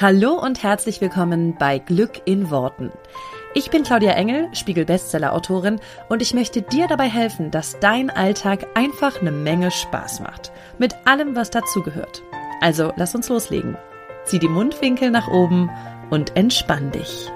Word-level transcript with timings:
Hallo 0.00 0.34
und 0.34 0.62
herzlich 0.62 1.00
willkommen 1.00 1.56
bei 1.58 1.80
Glück 1.80 2.22
in 2.24 2.50
Worten. 2.50 2.92
Ich 3.52 3.68
bin 3.70 3.82
Claudia 3.82 4.12
Engel, 4.12 4.48
Spiegel-Bestseller-Autorin 4.54 5.80
und 6.08 6.22
ich 6.22 6.34
möchte 6.34 6.62
dir 6.62 6.86
dabei 6.86 7.08
helfen, 7.08 7.50
dass 7.50 7.80
dein 7.80 8.08
Alltag 8.08 8.64
einfach 8.74 9.20
eine 9.20 9.32
Menge 9.32 9.72
Spaß 9.72 10.20
macht. 10.20 10.52
Mit 10.78 10.94
allem, 11.04 11.34
was 11.34 11.50
dazugehört. 11.50 12.22
Also 12.60 12.92
lass 12.94 13.16
uns 13.16 13.28
loslegen. 13.28 13.76
Zieh 14.24 14.38
die 14.38 14.46
Mundwinkel 14.46 15.10
nach 15.10 15.26
oben 15.26 15.68
und 16.10 16.36
entspann 16.36 16.92
dich. 16.92 17.28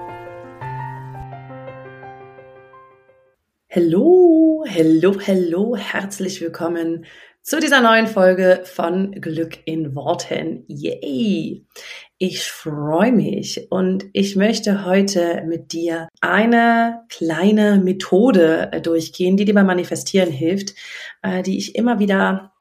Hallo, 3.72 4.64
hallo, 4.68 5.16
hallo, 5.26 5.74
herzlich 5.76 6.40
willkommen 6.40 7.06
zu 7.42 7.58
dieser 7.58 7.80
neuen 7.80 8.06
Folge 8.06 8.62
von 8.64 9.10
Glück 9.12 9.58
in 9.64 9.96
Worten. 9.96 10.64
Yay! 10.68 11.66
Ich 12.18 12.44
freue 12.44 13.10
mich 13.10 13.66
und 13.70 14.04
ich 14.12 14.36
möchte 14.36 14.84
heute 14.84 15.42
mit 15.44 15.72
dir 15.72 16.08
eine 16.20 17.02
kleine 17.08 17.78
Methode 17.82 18.70
äh, 18.70 18.80
durchgehen, 18.80 19.36
die 19.36 19.44
dir 19.44 19.54
beim 19.54 19.66
Manifestieren 19.66 20.30
hilft, 20.30 20.74
äh, 21.22 21.42
die 21.42 21.58
ich 21.58 21.74
immer 21.74 21.98
wieder 21.98 22.52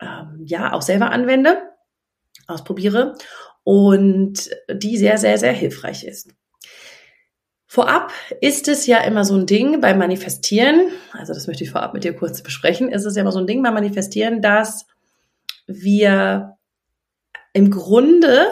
ähm, 0.00 0.44
ja 0.44 0.72
auch 0.72 0.82
selber 0.82 1.10
anwende, 1.10 1.60
ausprobiere 2.46 3.16
und 3.64 4.50
die 4.72 4.96
sehr, 4.98 5.18
sehr, 5.18 5.36
sehr 5.38 5.52
hilfreich 5.52 6.04
ist. 6.04 6.37
Vorab 7.70 8.12
ist 8.40 8.66
es 8.66 8.86
ja 8.86 8.98
immer 9.04 9.26
so 9.26 9.36
ein 9.36 9.44
Ding 9.44 9.82
beim 9.82 9.98
Manifestieren, 9.98 10.90
also 11.12 11.34
das 11.34 11.46
möchte 11.46 11.64
ich 11.64 11.70
vorab 11.70 11.92
mit 11.92 12.02
dir 12.02 12.14
kurz 12.14 12.42
besprechen, 12.42 12.88
ist 12.88 13.04
es 13.04 13.14
ja 13.14 13.20
immer 13.20 13.30
so 13.30 13.40
ein 13.40 13.46
Ding 13.46 13.62
beim 13.62 13.74
Manifestieren, 13.74 14.40
dass 14.40 14.86
wir 15.66 16.56
im 17.52 17.70
Grunde 17.70 18.46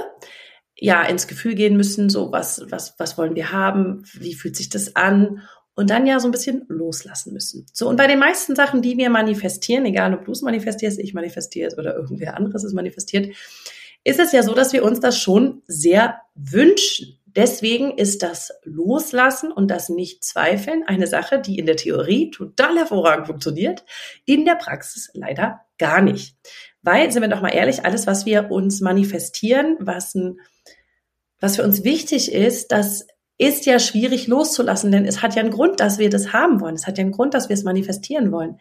ja 0.74 1.02
ins 1.02 1.26
Gefühl 1.28 1.54
gehen 1.54 1.78
müssen, 1.78 2.10
so 2.10 2.30
was, 2.30 2.66
was, 2.68 2.94
was 2.98 3.16
wollen 3.16 3.34
wir 3.34 3.52
haben, 3.52 4.04
wie 4.12 4.34
fühlt 4.34 4.54
sich 4.54 4.68
das 4.68 4.96
an 4.96 5.42
und 5.74 5.88
dann 5.88 6.06
ja 6.06 6.20
so 6.20 6.28
ein 6.28 6.32
bisschen 6.32 6.66
loslassen 6.68 7.32
müssen. 7.32 7.66
So, 7.72 7.88
und 7.88 7.96
bei 7.96 8.06
den 8.06 8.18
meisten 8.18 8.54
Sachen, 8.54 8.82
die 8.82 8.98
wir 8.98 9.08
manifestieren, 9.08 9.86
egal 9.86 10.12
ob 10.12 10.26
du 10.26 10.32
es 10.32 10.42
manifestierst, 10.42 10.98
ich 10.98 11.14
manifestiere 11.14 11.68
es 11.68 11.78
oder 11.78 11.96
irgendwer 11.96 12.36
anderes 12.36 12.64
es 12.64 12.74
manifestiert, 12.74 13.34
ist 14.04 14.20
es 14.20 14.32
ja 14.32 14.42
so, 14.42 14.52
dass 14.52 14.74
wir 14.74 14.84
uns 14.84 15.00
das 15.00 15.18
schon 15.18 15.62
sehr 15.66 16.20
wünschen. 16.34 17.18
Deswegen 17.36 17.98
ist 17.98 18.22
das 18.22 18.50
Loslassen 18.64 19.52
und 19.52 19.70
das 19.70 19.90
Nicht-Zweifeln 19.90 20.84
eine 20.86 21.06
Sache, 21.06 21.38
die 21.38 21.58
in 21.58 21.66
der 21.66 21.76
Theorie 21.76 22.30
total 22.30 22.78
hervorragend 22.78 23.26
funktioniert, 23.26 23.84
in 24.24 24.46
der 24.46 24.54
Praxis 24.54 25.10
leider 25.12 25.60
gar 25.76 26.00
nicht. 26.00 26.34
Weil, 26.80 27.12
sind 27.12 27.20
wir 27.20 27.28
doch 27.28 27.42
mal 27.42 27.54
ehrlich, 27.54 27.84
alles, 27.84 28.06
was 28.06 28.24
wir 28.24 28.50
uns 28.50 28.80
manifestieren, 28.80 29.76
was, 29.78 30.14
ein, 30.14 30.40
was 31.38 31.56
für 31.56 31.62
uns 31.62 31.84
wichtig 31.84 32.32
ist, 32.32 32.72
das 32.72 33.06
ist 33.36 33.66
ja 33.66 33.78
schwierig 33.78 34.28
loszulassen, 34.28 34.90
denn 34.90 35.04
es 35.04 35.20
hat 35.20 35.34
ja 35.34 35.42
einen 35.42 35.50
Grund, 35.50 35.78
dass 35.80 35.98
wir 35.98 36.08
das 36.08 36.32
haben 36.32 36.60
wollen. 36.60 36.74
Es 36.74 36.86
hat 36.86 36.96
ja 36.96 37.02
einen 37.02 37.12
Grund, 37.12 37.34
dass 37.34 37.50
wir 37.50 37.54
es 37.54 37.64
manifestieren 37.64 38.32
wollen. 38.32 38.58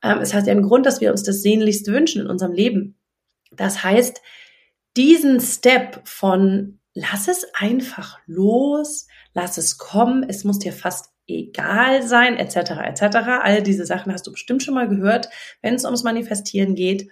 Ähm, 0.00 0.18
es 0.18 0.32
hat 0.32 0.46
ja 0.46 0.52
einen 0.52 0.62
Grund, 0.62 0.86
dass 0.86 1.00
wir 1.00 1.10
uns 1.10 1.24
das 1.24 1.42
sehnlichst 1.42 1.88
wünschen 1.88 2.22
in 2.22 2.28
unserem 2.28 2.52
Leben. 2.52 2.96
Das 3.50 3.82
heißt, 3.82 4.20
diesen 4.96 5.40
Step 5.40 6.06
von 6.06 6.78
lass 6.94 7.28
es 7.28 7.46
einfach 7.54 8.18
los, 8.26 9.06
lass 9.34 9.58
es 9.58 9.78
kommen, 9.78 10.24
es 10.28 10.44
muss 10.44 10.58
dir 10.58 10.72
fast 10.72 11.10
egal 11.26 12.02
sein, 12.02 12.36
etc., 12.36 12.72
etc. 12.84 13.02
All 13.42 13.62
diese 13.62 13.86
Sachen 13.86 14.12
hast 14.12 14.26
du 14.26 14.32
bestimmt 14.32 14.62
schon 14.62 14.74
mal 14.74 14.88
gehört, 14.88 15.28
wenn 15.62 15.74
es 15.74 15.84
ums 15.84 16.02
Manifestieren 16.02 16.74
geht. 16.74 17.10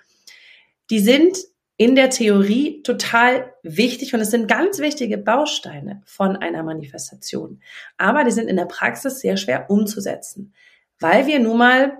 Die 0.90 1.00
sind 1.00 1.38
in 1.76 1.94
der 1.94 2.10
Theorie 2.10 2.82
total 2.82 3.54
wichtig 3.62 4.12
und 4.12 4.20
es 4.20 4.30
sind 4.30 4.48
ganz 4.48 4.80
wichtige 4.80 5.16
Bausteine 5.16 6.02
von 6.04 6.36
einer 6.36 6.62
Manifestation. 6.62 7.62
Aber 7.96 8.24
die 8.24 8.32
sind 8.32 8.48
in 8.48 8.56
der 8.56 8.66
Praxis 8.66 9.20
sehr 9.20 9.38
schwer 9.38 9.70
umzusetzen, 9.70 10.52
weil 10.98 11.26
wir 11.26 11.38
nun 11.38 11.56
mal 11.56 11.96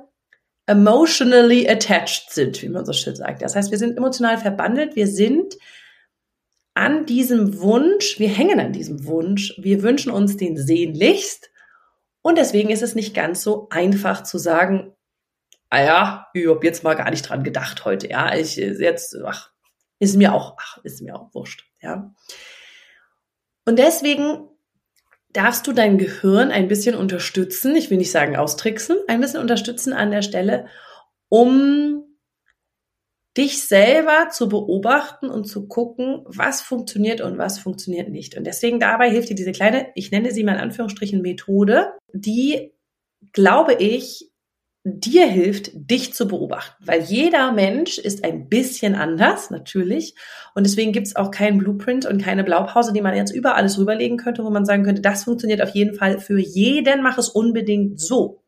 emotionally 0.67 1.67
attached 1.69 2.31
sind, 2.31 2.61
wie 2.63 2.69
man 2.69 2.85
so 2.85 2.93
schön 2.93 3.17
sagt. 3.17 3.41
Das 3.41 3.57
heißt, 3.57 3.71
wir 3.71 3.79
sind 3.79 3.97
emotional 3.97 4.37
verbandelt, 4.37 4.97
wir 4.97 5.07
sind 5.07 5.57
an 6.75 7.07
diesem 7.07 7.61
Wunsch, 7.61 8.19
wir 8.19 8.29
hängen 8.29 8.61
an 8.61 8.73
diesem 8.73 9.07
Wunsch, 9.07 9.55
wir 9.59 9.83
wünschen 9.83 10.13
uns 10.13 10.37
den 10.37 10.57
sehnlichst 10.57 11.51
und 12.23 12.39
deswegen 12.39 12.71
ist 12.71 12.83
es 12.83 12.95
nicht 12.95 13.15
ganz 13.15 13.43
so 13.43 13.69
einfach 13.71 14.23
zu 14.23 14.39
sagen, 14.39 14.95
ah 15.71 15.83
ja, 15.83 16.27
ich 16.35 16.49
habe 16.49 16.67
jetzt 16.67 16.85
mal 16.85 16.95
gar 16.95 17.11
nicht 17.11 17.29
dran 17.29 17.45
gedacht 17.45 17.85
heute, 17.85 18.09
ja, 18.09 18.35
ich 18.35 18.57
jetzt, 18.57 19.17
ach, 19.25 19.51
ist 19.99 20.17
mir 20.17 20.33
auch, 20.35 20.57
ach, 20.59 20.79
ist 20.85 21.03
mir 21.03 21.17
auch 21.17 21.35
wurscht, 21.35 21.65
ja. 21.81 22.15
Und 23.65 23.79
deswegen 23.79 24.49
darfst 25.33 25.67
du 25.67 25.73
dein 25.73 25.99
Gehirn 25.99 26.51
ein 26.51 26.69
bisschen 26.69 26.95
unterstützen, 26.95 27.77
ich 27.77 27.91
will 27.91 27.99
nicht 27.99 28.11
sagen 28.11 28.37
austricksen, 28.37 28.97
ein 29.07 29.21
bisschen 29.21 29.41
unterstützen 29.41 29.93
an 29.93 30.11
der 30.11 30.23
Stelle, 30.23 30.67
um 31.29 32.10
dich 33.37 33.63
selber 33.63 34.29
zu 34.31 34.49
beobachten 34.49 35.31
und 35.31 35.45
zu 35.45 35.69
gucken, 35.69 36.23
was 36.25 36.61
funktioniert 36.63 37.21
und 37.21 37.39
was 37.39 37.59
funktioniert 37.59 38.09
nicht. 38.09 38.37
Und 38.37 38.45
deswegen 38.45 38.81
dabei 38.81 39.11
hilft 39.11 39.31
dir 39.31 39.37
diese 39.37 39.53
kleine, 39.53 39.89
ich 39.95 40.11
nenne 40.11 40.33
sie 40.33 40.43
mal 40.43 40.55
in 40.55 40.61
Anführungsstrichen 40.61 41.23
Methode, 41.23 41.93
die, 42.13 42.73
glaube 43.33 43.75
ich, 43.75 44.31
dir 44.83 45.27
hilft, 45.27 45.71
dich 45.75 46.15
zu 46.15 46.27
beobachten. 46.27 46.83
Weil 46.85 47.03
jeder 47.03 47.53
Mensch 47.53 47.99
ist 47.99 48.25
ein 48.25 48.49
bisschen 48.49 48.95
anders, 48.95 49.51
natürlich. 49.51 50.15
Und 50.55 50.65
deswegen 50.65 50.93
gibt 50.93 51.07
es 51.07 51.17
auch 51.17 51.31
keinen 51.31 51.59
Blueprint 51.59 52.07
und 52.07 52.23
keine 52.23 52.45
Blaupause, 52.45 52.93
die 52.93 53.03
man 53.03 53.15
jetzt 53.15 53.31
über 53.31 53.57
alles 53.57 53.79
rüberlegen 53.79 54.17
könnte, 54.17 54.43
wo 54.43 54.51
man 54.51 54.65
sagen 54.65 54.83
könnte, 54.83 55.03
das 55.03 55.25
funktioniert 55.25 55.61
auf 55.63 55.71
jeden 55.71 55.95
Fall 55.95 56.19
für 56.19 56.39
jeden, 56.39 57.03
mach 57.03 57.19
es 57.19 57.29
unbedingt 57.29 58.01
so 58.01 58.43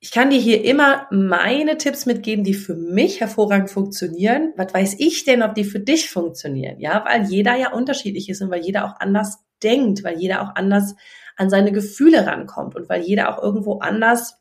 ich 0.00 0.12
kann 0.12 0.30
dir 0.30 0.38
hier 0.38 0.64
immer 0.64 1.08
meine 1.10 1.76
Tipps 1.76 2.06
mitgeben, 2.06 2.44
die 2.44 2.54
für 2.54 2.76
mich 2.76 3.20
hervorragend 3.20 3.70
funktionieren. 3.70 4.52
Was 4.56 4.72
weiß 4.72 4.96
ich 4.98 5.24
denn, 5.24 5.42
ob 5.42 5.54
die 5.54 5.64
für 5.64 5.80
dich 5.80 6.08
funktionieren? 6.08 6.78
Ja, 6.78 7.04
weil 7.04 7.24
jeder 7.24 7.56
ja 7.56 7.72
unterschiedlich 7.72 8.28
ist 8.28 8.40
und 8.40 8.50
weil 8.50 8.64
jeder 8.64 8.84
auch 8.84 9.00
anders 9.00 9.38
denkt, 9.62 10.04
weil 10.04 10.18
jeder 10.18 10.42
auch 10.42 10.54
anders 10.54 10.94
an 11.36 11.50
seine 11.50 11.72
Gefühle 11.72 12.26
rankommt 12.26 12.76
und 12.76 12.88
weil 12.88 13.02
jeder 13.02 13.32
auch 13.32 13.42
irgendwo 13.42 13.78
anders 13.78 14.36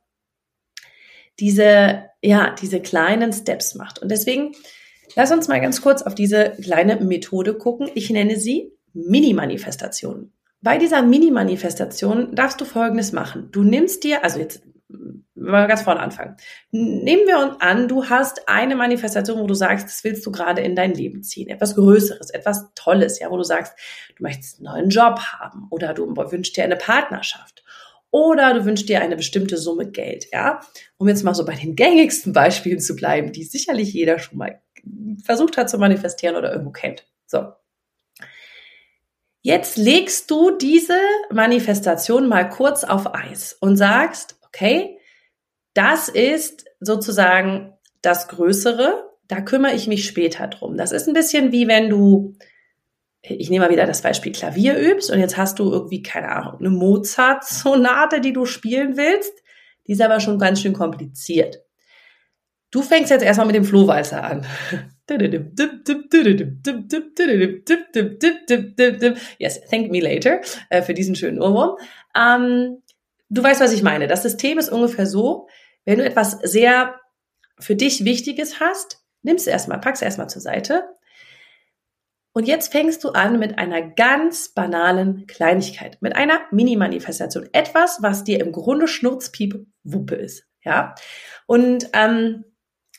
diese, 1.40 2.06
ja, 2.22 2.56
diese 2.60 2.80
kleinen 2.80 3.34
Steps 3.34 3.74
macht. 3.74 4.00
Und 4.00 4.10
deswegen 4.10 4.52
lass 5.16 5.32
uns 5.32 5.48
mal 5.48 5.62
ganz 5.62 5.82
kurz 5.82 6.04
auf 6.04 6.14
diese 6.14 6.52
kleine 6.62 6.98
Methode 6.98 7.56
gucken. 7.56 7.90
Ich 7.96 8.12
nenne 8.12 8.38
sie 8.38 8.74
Mini-Manifestation. 8.94 10.34
Bei 10.62 10.78
dieser 10.78 11.02
Mini-Manifestation 11.02 12.36
darfst 12.36 12.62
du 12.62 12.66
Folgendes 12.66 13.12
machen. 13.12 13.50
Du 13.52 13.64
nimmst 13.64 14.04
dir, 14.04 14.24
also 14.24 14.40
jetzt 14.40 14.62
mal 15.40 15.68
ganz 15.68 15.84
vorne 15.84 16.00
anfangen. 16.00 16.36
Nehmen 16.72 17.28
wir 17.28 17.40
uns 17.40 17.62
an, 17.62 17.88
du 17.88 18.06
hast 18.06 18.48
eine 18.48 18.76
Manifestation, 18.76 19.40
wo 19.40 19.48
du 19.48 19.54
sagst, 19.54 19.88
das 19.88 20.04
willst 20.04 20.26
du 20.26 20.32
gerade 20.32 20.62
in 20.62 20.76
dein 20.76 20.94
Leben 20.94 21.24
ziehen. 21.24 21.50
Etwas 21.50 21.76
Größeres, 21.76 22.30
etwas 22.32 22.66
Tolles, 22.76 23.20
ja, 23.20 23.30
wo 23.30 23.38
du 23.38 23.44
sagst, 23.44 23.74
du 24.16 24.24
möchtest 24.24 24.60
einen 24.60 24.66
neuen 24.66 24.90
Job 24.90 25.20
haben 25.20 25.68
oder 25.70 25.94
du 25.94 26.16
wünschst 26.16 26.58
dir 26.58 26.64
eine 26.64 26.76
Partnerschaft 26.76 27.64
oder 28.10 28.54
du 28.54 28.66
wünschst 28.66 28.90
dir 28.90 29.02
eine 29.02 29.16
bestimmte 29.16 29.58
Summe 29.58 29.90
Geld, 29.90 30.28
ja. 30.32 30.62
Um 30.98 31.08
jetzt 31.08 31.24
mal 31.24 31.36
so 31.36 31.46
bei 31.46 31.56
den 31.56 31.76
gängigsten 31.76 32.34
Beispielen 32.34 32.80
zu 32.80 32.96
bleiben, 32.96 33.32
die 33.32 33.44
sicherlich 33.44 33.94
jeder 33.94 34.20
schon 34.20 34.38
mal 34.38 34.62
versucht 35.24 35.58
hat 35.58 35.70
zu 35.70 35.78
manifestieren 35.78 36.36
oder 36.36 36.52
irgendwo 36.52 36.72
kennt. 36.72 37.06
So. 37.26 37.52
Jetzt 39.42 39.78
legst 39.78 40.30
du 40.32 40.52
diese 40.52 41.00
Manifestation 41.32 42.28
mal 42.28 42.50
kurz 42.50 42.84
auf 42.84 43.14
Eis 43.14 43.54
und 43.54 43.78
sagst, 43.78 44.40
okay, 44.46 44.97
das 45.78 46.10
ist 46.10 46.66
sozusagen 46.80 47.74
das 48.02 48.28
Größere. 48.30 49.12
Da 49.28 49.42
kümmere 49.42 49.74
ich 49.74 49.88
mich 49.88 50.08
später 50.08 50.48
drum. 50.48 50.76
Das 50.76 50.92
ist 50.92 51.08
ein 51.08 51.14
bisschen 51.14 51.52
wie 51.52 51.68
wenn 51.68 51.90
du, 51.90 52.36
ich 53.22 53.52
nehme 53.52 53.66
mal 53.66 53.72
wieder 53.72 53.86
das 53.86 54.02
Beispiel 54.02 54.32
Klavier 54.32 54.76
übst 54.76 55.12
und 55.12 55.20
jetzt 55.20 55.38
hast 55.38 55.60
du 55.60 55.72
irgendwie, 55.72 56.02
keine 56.02 56.30
Ahnung, 56.30 56.60
eine 56.60 56.70
Mozart-Sonate, 56.72 58.22
die 58.22 58.34
du 58.34 58.46
spielen 58.46 58.98
willst. 58.98 59.34
Die 59.86 59.92
ist 59.92 60.02
aber 60.02 60.20
schon 60.20 60.40
ganz 60.40 60.62
schön 60.62 60.74
kompliziert. 60.74 61.62
Du 62.72 62.82
fängst 62.82 63.12
jetzt 63.12 63.24
erstmal 63.24 63.48
mit 63.48 63.56
dem 63.56 63.64
Flohwalzer 63.64 64.24
an. 64.24 64.46
Yes, 69.38 69.62
thank 69.70 69.92
me 69.92 70.00
later 70.02 70.42
äh, 70.70 70.82
für 70.82 70.94
diesen 70.94 71.16
schönen 71.16 71.40
Ohrwurm. 71.40 71.78
Ähm, 72.16 72.82
du 73.30 73.44
weißt, 73.44 73.62
was 73.62 73.74
ich 73.74 73.84
meine. 73.84 74.08
Das 74.08 74.24
System 74.24 74.58
ist 74.58 74.70
ungefähr 74.70 75.06
so, 75.06 75.48
wenn 75.88 76.00
du 76.00 76.06
etwas 76.06 76.32
sehr 76.44 77.00
für 77.60 77.76
dich 77.76 78.04
Wichtiges 78.04 78.60
hast, 78.60 79.00
nimmst 79.22 79.48
du 79.48 79.52
erstmal, 79.52 79.80
packst 79.80 80.04
erstmal 80.04 80.30
zur 80.30 80.42
Seite. 80.42 80.84
Und 82.34 82.46
jetzt 82.46 82.74
fängst 82.74 83.06
du 83.06 83.12
an 83.12 83.40
mit 83.40 83.58
einer 83.58 83.82
ganz 83.82 84.50
banalen 84.50 85.28
Kleinigkeit, 85.28 85.98
mit 86.02 86.14
einer 86.14 86.42
Mini-Manifestation. 86.52 87.48
Etwas, 87.54 88.00
was 88.02 88.26
dir 88.26 88.42
im 88.42 88.52
Grunde 88.52 88.90
Schnurzpiep 88.90 89.66
Wuppe 89.84 90.16
ist. 90.16 90.44
Ja. 90.62 90.94
Und 91.46 91.88
ähm, 91.94 92.44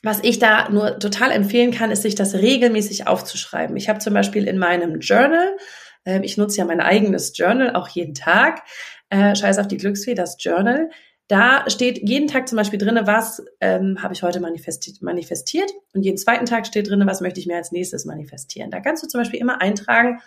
was 0.02 0.20
ich 0.24 0.38
da 0.38 0.70
nur 0.70 0.98
total 0.98 1.30
empfehlen 1.30 1.72
kann, 1.72 1.90
ist, 1.90 2.02
sich 2.02 2.14
das 2.14 2.34
regelmäßig 2.34 3.06
aufzuschreiben. 3.06 3.76
Ich 3.76 3.90
habe 3.90 3.98
zum 3.98 4.14
Beispiel 4.14 4.48
in 4.48 4.56
meinem 4.56 5.00
Journal, 5.00 5.58
äh, 6.04 6.20
ich 6.22 6.38
nutze 6.38 6.56
ja 6.56 6.64
mein 6.64 6.80
eigenes 6.80 7.36
Journal 7.36 7.76
auch 7.76 7.88
jeden 7.88 8.14
Tag, 8.14 8.62
äh, 9.10 9.36
scheiß 9.36 9.58
auf 9.58 9.68
die 9.68 9.76
Glücksfee, 9.76 10.14
das 10.14 10.36
Journal. 10.40 10.88
Da 11.28 11.68
steht 11.68 12.08
jeden 12.08 12.26
Tag 12.26 12.48
zum 12.48 12.56
Beispiel 12.56 12.78
drinne, 12.78 13.06
was 13.06 13.44
ähm, 13.60 14.02
habe 14.02 14.14
ich 14.14 14.22
heute 14.22 14.40
manifestiert, 14.40 15.70
und 15.92 16.02
jeden 16.02 16.16
zweiten 16.16 16.46
Tag 16.46 16.66
steht 16.66 16.88
drinne, 16.88 17.06
was 17.06 17.20
möchte 17.20 17.38
ich 17.38 17.46
mir 17.46 17.56
als 17.56 17.70
nächstes 17.70 18.06
manifestieren. 18.06 18.70
Da 18.70 18.80
kannst 18.80 19.02
du 19.02 19.08
zum 19.08 19.20
Beispiel 19.20 19.38
immer 19.38 19.60
eintragen, 19.60 20.20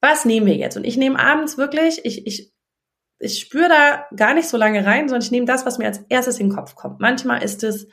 was 0.00 0.24
nehmen 0.24 0.46
wir 0.46 0.54
jetzt? 0.54 0.76
Und 0.76 0.84
ich 0.84 0.96
nehme 0.96 1.18
abends 1.18 1.58
wirklich, 1.58 2.04
ich, 2.04 2.24
ich, 2.26 2.52
ich 3.18 3.40
spüre 3.40 3.68
da 3.68 4.06
gar 4.16 4.34
nicht 4.34 4.48
so 4.48 4.56
lange 4.56 4.86
rein, 4.86 5.08
sondern 5.08 5.24
ich 5.24 5.32
nehme 5.32 5.46
das, 5.46 5.66
was 5.66 5.78
mir 5.78 5.86
als 5.86 6.00
erstes 6.08 6.38
in 6.38 6.48
den 6.48 6.56
Kopf 6.56 6.76
kommt. 6.76 7.00
Manchmal 7.00 7.42
ist 7.42 7.64
es, 7.64 7.88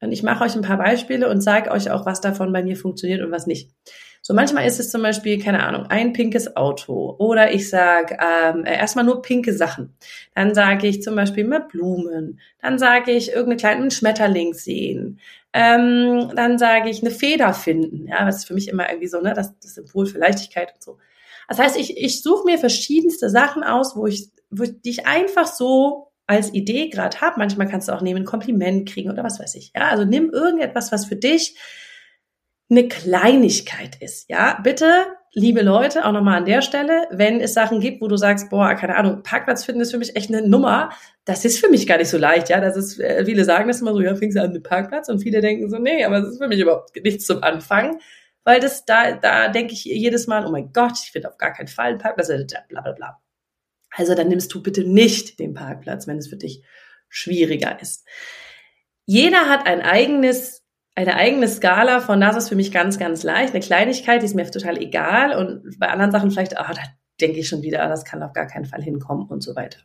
und 0.00 0.12
ich 0.12 0.22
mache 0.22 0.44
euch 0.44 0.54
ein 0.54 0.62
paar 0.62 0.78
Beispiele 0.78 1.28
und 1.30 1.40
sage 1.40 1.70
euch 1.70 1.90
auch, 1.90 2.04
was 2.04 2.20
davon 2.20 2.52
bei 2.52 2.62
mir 2.62 2.76
funktioniert 2.76 3.22
und 3.22 3.32
was 3.32 3.46
nicht. 3.46 3.70
So 4.26 4.34
manchmal 4.34 4.66
ist 4.66 4.80
es 4.80 4.90
zum 4.90 5.02
Beispiel, 5.02 5.40
keine 5.40 5.64
Ahnung, 5.64 5.86
ein 5.86 6.12
pinkes 6.12 6.56
Auto 6.56 7.14
oder 7.20 7.54
ich 7.54 7.70
sage 7.70 8.18
ähm, 8.20 8.64
erstmal 8.64 9.04
nur 9.04 9.22
pinke 9.22 9.52
Sachen. 9.52 9.94
Dann 10.34 10.52
sage 10.52 10.88
ich 10.88 11.00
zum 11.00 11.14
Beispiel 11.14 11.44
mit 11.44 11.68
Blumen. 11.68 12.40
Dann 12.60 12.76
sage 12.76 13.12
ich 13.12 13.28
irgendeinen 13.28 13.58
kleinen 13.58 13.90
Schmetterling 13.92 14.52
sehen. 14.52 15.20
Ähm, 15.52 16.32
dann 16.34 16.58
sage 16.58 16.90
ich 16.90 17.02
eine 17.02 17.12
Feder 17.12 17.54
finden. 17.54 18.08
Ja, 18.08 18.26
das 18.26 18.38
ist 18.38 18.46
für 18.46 18.54
mich 18.54 18.66
immer 18.66 18.88
irgendwie 18.88 19.06
so, 19.06 19.20
ne, 19.20 19.32
das, 19.32 19.56
das 19.60 19.76
Symbol 19.76 20.06
für 20.06 20.18
Leichtigkeit 20.18 20.74
und 20.74 20.82
so. 20.82 20.98
Das 21.46 21.60
heißt, 21.60 21.78
ich, 21.78 21.96
ich 21.96 22.20
suche 22.20 22.46
mir 22.46 22.58
verschiedenste 22.58 23.30
Sachen 23.30 23.62
aus, 23.62 23.94
wo 23.94 24.08
ich, 24.08 24.30
wo 24.50 24.64
ich, 24.64 24.82
die 24.82 24.90
ich 24.90 25.06
einfach 25.06 25.46
so 25.46 26.10
als 26.26 26.52
Idee 26.52 26.88
gerade 26.88 27.20
habe. 27.20 27.38
Manchmal 27.38 27.68
kannst 27.68 27.86
du 27.86 27.92
auch 27.92 28.02
nehmen, 28.02 28.22
ein 28.22 28.26
Kompliment 28.26 28.88
kriegen 28.88 29.08
oder 29.08 29.22
was 29.22 29.38
weiß 29.38 29.54
ich. 29.54 29.70
Ja, 29.76 29.82
also 29.82 30.04
nimm 30.04 30.30
irgendetwas, 30.30 30.90
was 30.90 31.06
für 31.06 31.14
dich 31.14 31.54
eine 32.68 32.88
Kleinigkeit 32.88 33.96
ist. 34.00 34.28
Ja, 34.28 34.58
bitte, 34.62 35.06
liebe 35.32 35.62
Leute, 35.62 36.04
auch 36.04 36.12
nochmal 36.12 36.38
an 36.38 36.44
der 36.46 36.62
Stelle, 36.62 37.06
wenn 37.10 37.40
es 37.40 37.54
Sachen 37.54 37.80
gibt, 37.80 38.00
wo 38.00 38.08
du 38.08 38.16
sagst, 38.16 38.50
boah, 38.50 38.74
keine 38.74 38.96
Ahnung, 38.96 39.22
Parkplatz 39.22 39.64
finden 39.64 39.82
ist 39.82 39.92
für 39.92 39.98
mich 39.98 40.16
echt 40.16 40.30
eine 40.30 40.46
Nummer. 40.46 40.90
Das 41.24 41.44
ist 41.44 41.58
für 41.58 41.68
mich 41.68 41.86
gar 41.86 41.98
nicht 41.98 42.08
so 42.08 42.18
leicht. 42.18 42.48
Ja, 42.48 42.60
das 42.60 42.76
ist, 42.76 42.98
äh, 42.98 43.24
viele 43.24 43.44
sagen 43.44 43.68
das 43.68 43.80
immer 43.80 43.92
so, 43.92 44.00
ja, 44.00 44.16
fängst 44.16 44.36
du 44.36 44.42
an 44.42 44.52
mit 44.52 44.64
Parkplatz 44.64 45.08
und 45.08 45.20
viele 45.20 45.40
denken 45.40 45.68
so, 45.68 45.78
nee, 45.78 46.04
aber 46.04 46.18
es 46.18 46.28
ist 46.30 46.38
für 46.38 46.48
mich 46.48 46.60
überhaupt 46.60 46.96
nichts 47.02 47.26
zum 47.26 47.42
Anfang. 47.42 48.00
Weil 48.44 48.60
das, 48.60 48.84
da, 48.84 49.12
da 49.12 49.48
denke 49.48 49.72
ich 49.72 49.84
jedes 49.84 50.26
Mal, 50.26 50.46
oh 50.46 50.50
mein 50.50 50.72
Gott, 50.72 50.98
ich 51.02 51.10
finde 51.10 51.28
auf 51.28 51.36
gar 51.36 51.52
keinen 51.52 51.68
Fall 51.68 51.90
einen 51.90 51.98
Parkplatz, 51.98 52.28
äh, 52.28 52.44
bla, 52.68 52.80
bla, 52.80 52.92
bla. 52.92 53.20
Also 53.90 54.14
dann 54.14 54.28
nimmst 54.28 54.52
du 54.54 54.62
bitte 54.62 54.84
nicht 54.84 55.38
den 55.38 55.54
Parkplatz, 55.54 56.06
wenn 56.06 56.18
es 56.18 56.28
für 56.28 56.36
dich 56.36 56.62
schwieriger 57.08 57.80
ist. 57.80 58.06
Jeder 59.04 59.48
hat 59.48 59.66
ein 59.66 59.80
eigenes 59.80 60.65
eine 60.96 61.14
eigene 61.14 61.46
Skala 61.46 62.00
von 62.00 62.20
das 62.20 62.36
ist 62.36 62.48
für 62.48 62.56
mich 62.56 62.72
ganz, 62.72 62.98
ganz 62.98 63.22
leicht. 63.22 63.54
Eine 63.54 63.62
Kleinigkeit, 63.62 64.22
die 64.22 64.26
ist 64.26 64.34
mir 64.34 64.50
total 64.50 64.78
egal. 64.78 65.36
Und 65.36 65.78
bei 65.78 65.88
anderen 65.88 66.10
Sachen 66.10 66.30
vielleicht, 66.30 66.58
ah, 66.58 66.72
da 66.72 66.82
denke 67.20 67.38
ich 67.38 67.48
schon 67.48 67.62
wieder, 67.62 67.82
ah, 67.82 67.88
das 67.88 68.04
kann 68.04 68.22
auf 68.22 68.32
gar 68.32 68.46
keinen 68.46 68.64
Fall 68.64 68.82
hinkommen 68.82 69.28
und 69.28 69.42
so 69.42 69.54
weiter. 69.54 69.78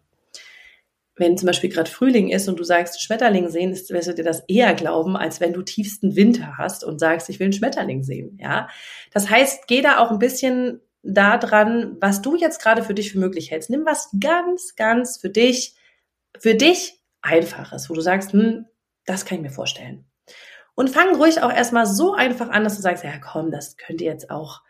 Wenn 1.17 1.37
zum 1.37 1.47
Beispiel 1.47 1.69
gerade 1.69 1.91
Frühling 1.91 2.29
ist 2.29 2.47
und 2.47 2.57
du 2.57 2.63
sagst, 2.63 3.01
Schmetterling 3.01 3.49
sehen, 3.49 3.71
wirst 3.71 4.07
du 4.07 4.13
dir 4.13 4.23
das 4.23 4.45
eher 4.47 4.73
glauben, 4.73 5.17
als 5.17 5.41
wenn 5.41 5.51
du 5.51 5.61
tiefsten 5.61 6.15
Winter 6.15 6.57
hast 6.57 6.85
und 6.85 6.99
sagst, 6.99 7.29
ich 7.29 7.39
will 7.39 7.47
einen 7.47 7.53
Schmetterling 7.53 8.03
sehen. 8.03 8.37
Ja, 8.41 8.69
das 9.11 9.29
heißt, 9.29 9.67
geh 9.67 9.81
da 9.81 9.99
auch 9.99 10.11
ein 10.11 10.19
bisschen 10.19 10.79
da 11.03 11.37
dran, 11.37 11.97
was 11.99 12.21
du 12.21 12.37
jetzt 12.37 12.61
gerade 12.61 12.83
für 12.83 12.93
dich 12.93 13.11
für 13.11 13.19
möglich 13.19 13.51
hältst. 13.51 13.69
Nimm 13.69 13.85
was 13.85 14.09
ganz, 14.17 14.75
ganz 14.77 15.17
für 15.17 15.29
dich, 15.29 15.75
für 16.39 16.55
dich 16.55 16.99
einfaches, 17.21 17.89
wo 17.89 17.93
du 17.95 18.01
sagst, 18.01 18.31
hm, 18.31 18.65
das 19.05 19.25
kann 19.25 19.39
ich 19.39 19.43
mir 19.43 19.51
vorstellen. 19.51 20.05
Und 20.75 20.89
fang 20.89 21.15
ruhig 21.15 21.41
auch 21.41 21.51
erstmal 21.51 21.85
so 21.85 22.13
einfach 22.13 22.49
an, 22.49 22.63
dass 22.63 22.75
du 22.75 22.81
sagst, 22.81 23.03
ja 23.03 23.11
komm, 23.19 23.51
das 23.51 23.77
könnt 23.77 24.01
ihr 24.01 24.11
jetzt 24.11 24.29
auch, 24.29 24.61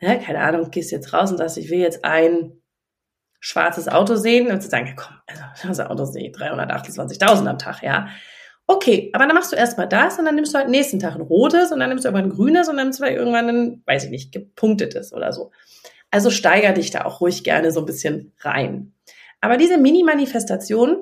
ne, 0.00 0.20
keine 0.20 0.40
Ahnung, 0.40 0.70
gehst 0.70 0.90
jetzt 0.90 1.12
raus 1.12 1.30
und 1.30 1.38
sagst, 1.38 1.58
ich 1.58 1.70
will 1.70 1.78
jetzt 1.78 2.04
ein 2.04 2.60
schwarzes 3.40 3.88
Auto 3.88 4.16
sehen 4.16 4.50
und 4.50 4.60
zu 4.60 4.68
sagen, 4.68 4.86
ja 4.86 4.94
komm, 4.94 5.16
also 5.26 5.42
das 5.68 5.80
Auto 5.80 6.04
sehe 6.04 6.28
ich 6.28 6.36
328.000 6.36 7.46
am 7.46 7.58
Tag, 7.58 7.82
ja. 7.82 8.08
Okay, 8.66 9.10
aber 9.14 9.26
dann 9.26 9.34
machst 9.34 9.50
du 9.50 9.56
erstmal 9.56 9.88
das 9.88 10.18
und 10.18 10.26
dann 10.26 10.36
nimmst 10.36 10.54
du 10.54 10.58
halt 10.58 10.68
nächsten 10.68 11.00
Tag 11.00 11.16
ein 11.16 11.22
rotes 11.22 11.72
und 11.72 11.80
dann 11.80 11.88
nimmst 11.88 12.04
du 12.04 12.08
aber 12.08 12.18
ein 12.18 12.30
grünes 12.30 12.68
und 12.68 12.76
dann 12.76 12.86
nimmst 12.86 13.00
du 13.00 13.04
irgendwann 13.04 13.48
ein, 13.48 13.82
weiß 13.84 14.04
ich 14.04 14.10
nicht, 14.10 14.32
gepunktetes 14.32 15.12
oder 15.12 15.32
so. 15.32 15.50
Also 16.12 16.30
steiger 16.30 16.72
dich 16.72 16.90
da 16.90 17.04
auch 17.04 17.20
ruhig 17.20 17.42
gerne 17.42 17.72
so 17.72 17.80
ein 17.80 17.86
bisschen 17.86 18.32
rein. 18.40 18.92
Aber 19.40 19.56
diese 19.56 19.76
Mini-Manifestation, 19.76 20.98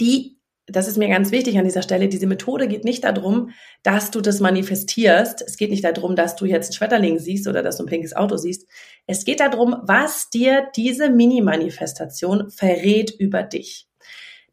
die 0.00 0.39
das 0.70 0.88
ist 0.88 0.96
mir 0.96 1.08
ganz 1.08 1.30
wichtig 1.30 1.58
an 1.58 1.64
dieser 1.64 1.82
Stelle, 1.82 2.08
diese 2.08 2.26
Methode 2.26 2.68
geht 2.68 2.84
nicht 2.84 3.04
darum, 3.04 3.50
dass 3.82 4.10
du 4.10 4.20
das 4.20 4.40
manifestierst. 4.40 5.42
Es 5.42 5.56
geht 5.56 5.70
nicht 5.70 5.84
darum, 5.84 6.16
dass 6.16 6.36
du 6.36 6.46
jetzt 6.46 6.68
einen 6.68 6.74
Schmetterling 6.74 7.18
siehst 7.18 7.46
oder 7.46 7.62
dass 7.62 7.76
du 7.76 7.84
ein 7.84 7.88
pinkes 7.88 8.14
Auto 8.14 8.36
siehst. 8.36 8.66
Es 9.06 9.24
geht 9.24 9.40
darum, 9.40 9.76
was 9.82 10.30
dir 10.30 10.68
diese 10.76 11.10
Mini-Manifestation 11.10 12.50
verrät 12.50 13.10
über 13.10 13.42
dich. 13.42 13.88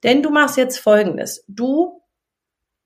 Denn 0.04 0.22
du 0.22 0.30
machst 0.30 0.58
jetzt 0.58 0.78
Folgendes. 0.78 1.44
Du 1.48 2.02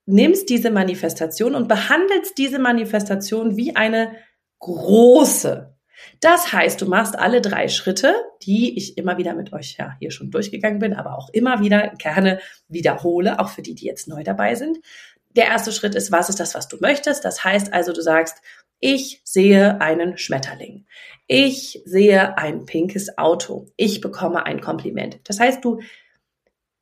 nimmst 0.06 0.50
diese 0.50 0.72
Manifestation 0.72 1.56
und 1.56 1.68
behandelst 1.68 2.38
diese 2.38 2.60
Manifestation 2.60 3.58
wie 3.58 3.76
eine 3.76 4.16
große 4.60 5.71
das 6.20 6.54
heißt, 6.54 6.82
du 6.82 6.86
machst 6.86 7.18
alle 7.18 7.42
drei 7.42 7.68
Schritte, 7.68 8.14
die 8.44 8.78
ich 8.78 8.98
immer 8.98 9.18
wieder 9.18 9.34
mit 9.34 9.54
euch 9.54 9.76
ja 9.78 9.96
hier 10.00 10.12
schon 10.12 10.32
durchgegangen 10.32 10.80
bin, 10.80 10.94
aber 10.94 11.18
auch 11.18 11.30
immer 11.30 11.60
wieder 11.62 11.94
gerne 11.98 12.40
wiederhole, 12.68 13.40
auch 13.40 13.50
für 13.50 13.62
die, 13.62 13.76
die 13.76 13.86
jetzt 13.86 14.08
neu 14.08 14.24
dabei 14.24 14.56
sind. 14.56 14.80
Der 15.36 15.46
erste 15.46 15.72
Schritt 15.72 15.96
ist, 15.96 16.12
was 16.12 16.30
ist 16.30 16.40
das, 16.40 16.56
was 16.56 16.68
du 16.68 16.78
möchtest? 16.82 17.24
Das 17.24 17.44
heißt 17.44 17.74
also, 17.74 17.94
du 17.94 18.02
sagst, 18.02 18.42
ich 18.80 19.22
sehe 19.24 19.80
einen 19.80 20.18
Schmetterling. 20.18 20.86
Ich 21.28 21.82
sehe 21.86 22.38
ein 22.38 22.66
pinkes 22.66 23.18
Auto. 23.18 23.68
Ich 23.78 24.02
bekomme 24.02 24.46
ein 24.46 24.60
Kompliment. 24.60 25.20
Das 25.24 25.40
heißt, 25.40 25.64
du 25.64 25.80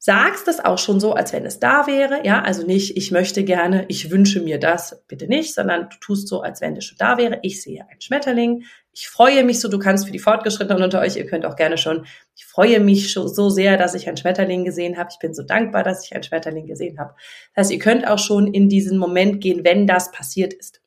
sagst 0.01 0.47
es 0.47 0.63
auch 0.63 0.77
schon 0.77 1.01
so, 1.01 1.13
als 1.13 1.33
wenn 1.33 1.45
es 1.45 1.59
da 1.59 1.85
wäre. 1.85 2.25
Ja, 2.25 2.41
also 2.41 2.65
nicht, 2.65 2.95
ich 2.95 3.11
möchte 3.11 3.43
gerne, 3.43 3.83
ich 3.89 4.09
wünsche 4.09 4.39
mir 4.39 4.57
das, 4.57 5.03
bitte 5.09 5.27
nicht, 5.27 5.53
sondern 5.53 5.89
du 5.89 5.97
tust 5.99 6.29
so, 6.29 6.41
als 6.41 6.61
wenn 6.61 6.77
es 6.77 6.85
schon 6.85 6.97
da 6.97 7.17
wäre. 7.17 7.39
Ich 7.41 7.61
sehe 7.61 7.85
einen 7.87 7.99
Schmetterling. 7.99 8.63
Ich 8.93 9.09
freue 9.09 9.43
mich 9.43 9.59
so, 9.59 9.67
du 9.67 9.77
kannst 9.77 10.05
für 10.05 10.13
die 10.13 10.19
Fortgeschrittenen 10.19 10.81
unter 10.81 11.01
euch, 11.01 11.17
ihr 11.17 11.25
könnt 11.25 11.45
auch 11.45 11.57
gerne 11.57 11.77
schon, 11.77 12.05
ich 12.35 12.45
freue 12.45 12.79
mich 12.79 13.13
so 13.13 13.49
sehr, 13.49 13.77
dass 13.77 13.93
ich 13.93 14.07
einen 14.07 14.15
Schmetterling 14.17 14.63
gesehen 14.63 14.97
habe. 14.97 15.09
Ich 15.11 15.19
bin 15.19 15.33
so 15.33 15.43
dankbar, 15.43 15.83
dass 15.83 16.05
ich 16.05 16.13
einen 16.13 16.23
Schmetterling 16.23 16.65
gesehen 16.65 16.97
habe. 16.97 17.13
Das 17.53 17.65
heißt, 17.65 17.71
ihr 17.71 17.79
könnt 17.79 18.07
auch 18.07 18.19
schon 18.19 18.53
in 18.53 18.69
diesen 18.69 18.97
Moment 18.97 19.41
gehen, 19.41 19.65
wenn 19.65 19.85
das 19.85 20.11
passiert 20.11 20.53
ist. 20.53 20.81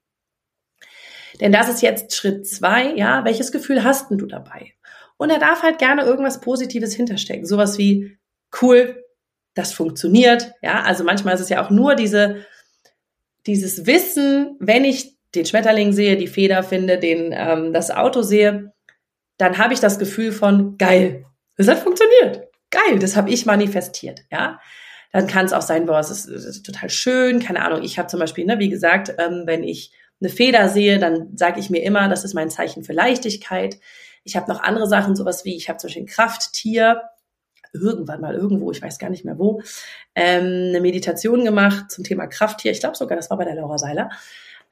Denn 1.38 1.52
das 1.52 1.68
ist 1.68 1.82
jetzt 1.82 2.14
Schritt 2.14 2.46
zwei, 2.46 2.94
ja, 2.94 3.26
welches 3.26 3.52
Gefühl 3.52 3.84
hast 3.84 4.10
denn 4.10 4.18
du 4.18 4.26
dabei? 4.26 4.72
Und 5.18 5.28
er 5.30 5.38
darf 5.38 5.62
halt 5.62 5.78
gerne 5.78 6.02
irgendwas 6.02 6.40
Positives 6.40 6.94
hinterstecken. 6.94 7.46
Sowas 7.46 7.78
wie, 7.78 8.18
cool, 8.60 9.04
das 9.54 9.72
funktioniert. 9.72 10.52
Ja, 10.62 10.82
also 10.82 11.04
manchmal 11.04 11.34
ist 11.34 11.40
es 11.40 11.48
ja 11.48 11.64
auch 11.64 11.70
nur 11.70 11.94
diese, 11.94 12.44
dieses 13.46 13.86
Wissen, 13.86 14.56
wenn 14.60 14.84
ich 14.84 15.16
den 15.34 15.46
Schmetterling 15.46 15.92
sehe, 15.92 16.16
die 16.16 16.26
Feder 16.26 16.62
finde, 16.62 16.98
den, 16.98 17.32
ähm, 17.32 17.72
das 17.72 17.90
Auto 17.90 18.22
sehe, 18.22 18.72
dann 19.38 19.58
habe 19.58 19.74
ich 19.74 19.80
das 19.80 19.98
Gefühl 19.98 20.32
von 20.32 20.76
geil. 20.78 21.24
Das 21.56 21.68
hat 21.68 21.78
funktioniert. 21.78 22.48
Geil, 22.70 22.98
das 22.98 23.16
habe 23.16 23.30
ich 23.30 23.46
manifestiert. 23.46 24.22
Ja, 24.30 24.60
dann 25.12 25.26
kann 25.26 25.44
es 25.44 25.52
auch 25.52 25.62
sein, 25.62 25.86
boah, 25.86 25.98
es 25.98 26.10
ist, 26.10 26.26
es 26.26 26.44
ist 26.44 26.64
total 26.64 26.88
schön. 26.90 27.40
Keine 27.40 27.64
Ahnung. 27.64 27.82
Ich 27.82 27.98
habe 27.98 28.08
zum 28.08 28.20
Beispiel, 28.20 28.46
ne, 28.46 28.58
wie 28.58 28.70
gesagt, 28.70 29.14
ähm, 29.18 29.42
wenn 29.46 29.62
ich 29.62 29.92
eine 30.20 30.30
Feder 30.30 30.68
sehe, 30.68 30.98
dann 30.98 31.36
sage 31.36 31.60
ich 31.60 31.68
mir 31.68 31.82
immer, 31.82 32.08
das 32.08 32.24
ist 32.24 32.34
mein 32.34 32.50
Zeichen 32.50 32.84
für 32.84 32.92
Leichtigkeit. 32.92 33.78
Ich 34.24 34.36
habe 34.36 34.50
noch 34.50 34.62
andere 34.62 34.86
Sachen, 34.86 35.16
sowas 35.16 35.44
wie, 35.44 35.56
ich 35.56 35.68
habe 35.68 35.78
zum 35.78 35.88
Beispiel 35.88 36.04
ein 36.04 36.06
Krafttier 36.06 37.02
irgendwann 37.72 38.20
mal 38.20 38.34
irgendwo, 38.34 38.70
ich 38.70 38.82
weiß 38.82 38.98
gar 38.98 39.10
nicht 39.10 39.24
mehr 39.24 39.38
wo, 39.38 39.62
ähm, 40.14 40.68
eine 40.68 40.80
Meditation 40.80 41.44
gemacht 41.44 41.90
zum 41.90 42.04
Thema 42.04 42.26
Krafttier. 42.26 42.72
Ich 42.72 42.80
glaube 42.80 42.96
sogar, 42.96 43.16
das 43.16 43.30
war 43.30 43.38
bei 43.38 43.44
der 43.44 43.54
Laura 43.54 43.78
Seiler. 43.78 44.10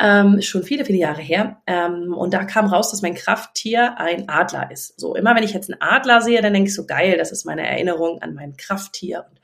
Ähm, 0.03 0.41
schon 0.41 0.63
viele, 0.63 0.87
viele 0.87 0.99
Jahre 0.99 1.21
her. 1.21 1.61
Ähm, 1.67 2.15
und 2.15 2.33
da 2.33 2.45
kam 2.45 2.67
raus, 2.67 2.91
dass 2.91 3.03
mein 3.03 3.15
Krafttier 3.15 3.99
ein 3.99 4.29
Adler 4.31 4.71
ist. 4.71 4.99
So, 4.99 5.15
immer 5.15 5.37
wenn 5.37 5.43
ich 5.43 5.53
jetzt 5.53 5.71
einen 5.71 5.83
Adler 5.83 6.23
sehe, 6.23 6.41
dann 6.41 6.55
denke 6.55 6.69
ich 6.69 6.75
so, 6.75 6.87
geil, 6.87 7.19
das 7.19 7.33
ist 7.33 7.45
meine 7.45 7.67
Erinnerung 7.67 8.23
an 8.23 8.35
mein 8.35 8.57
Krafttier. 8.57 9.27
Und 9.29 9.41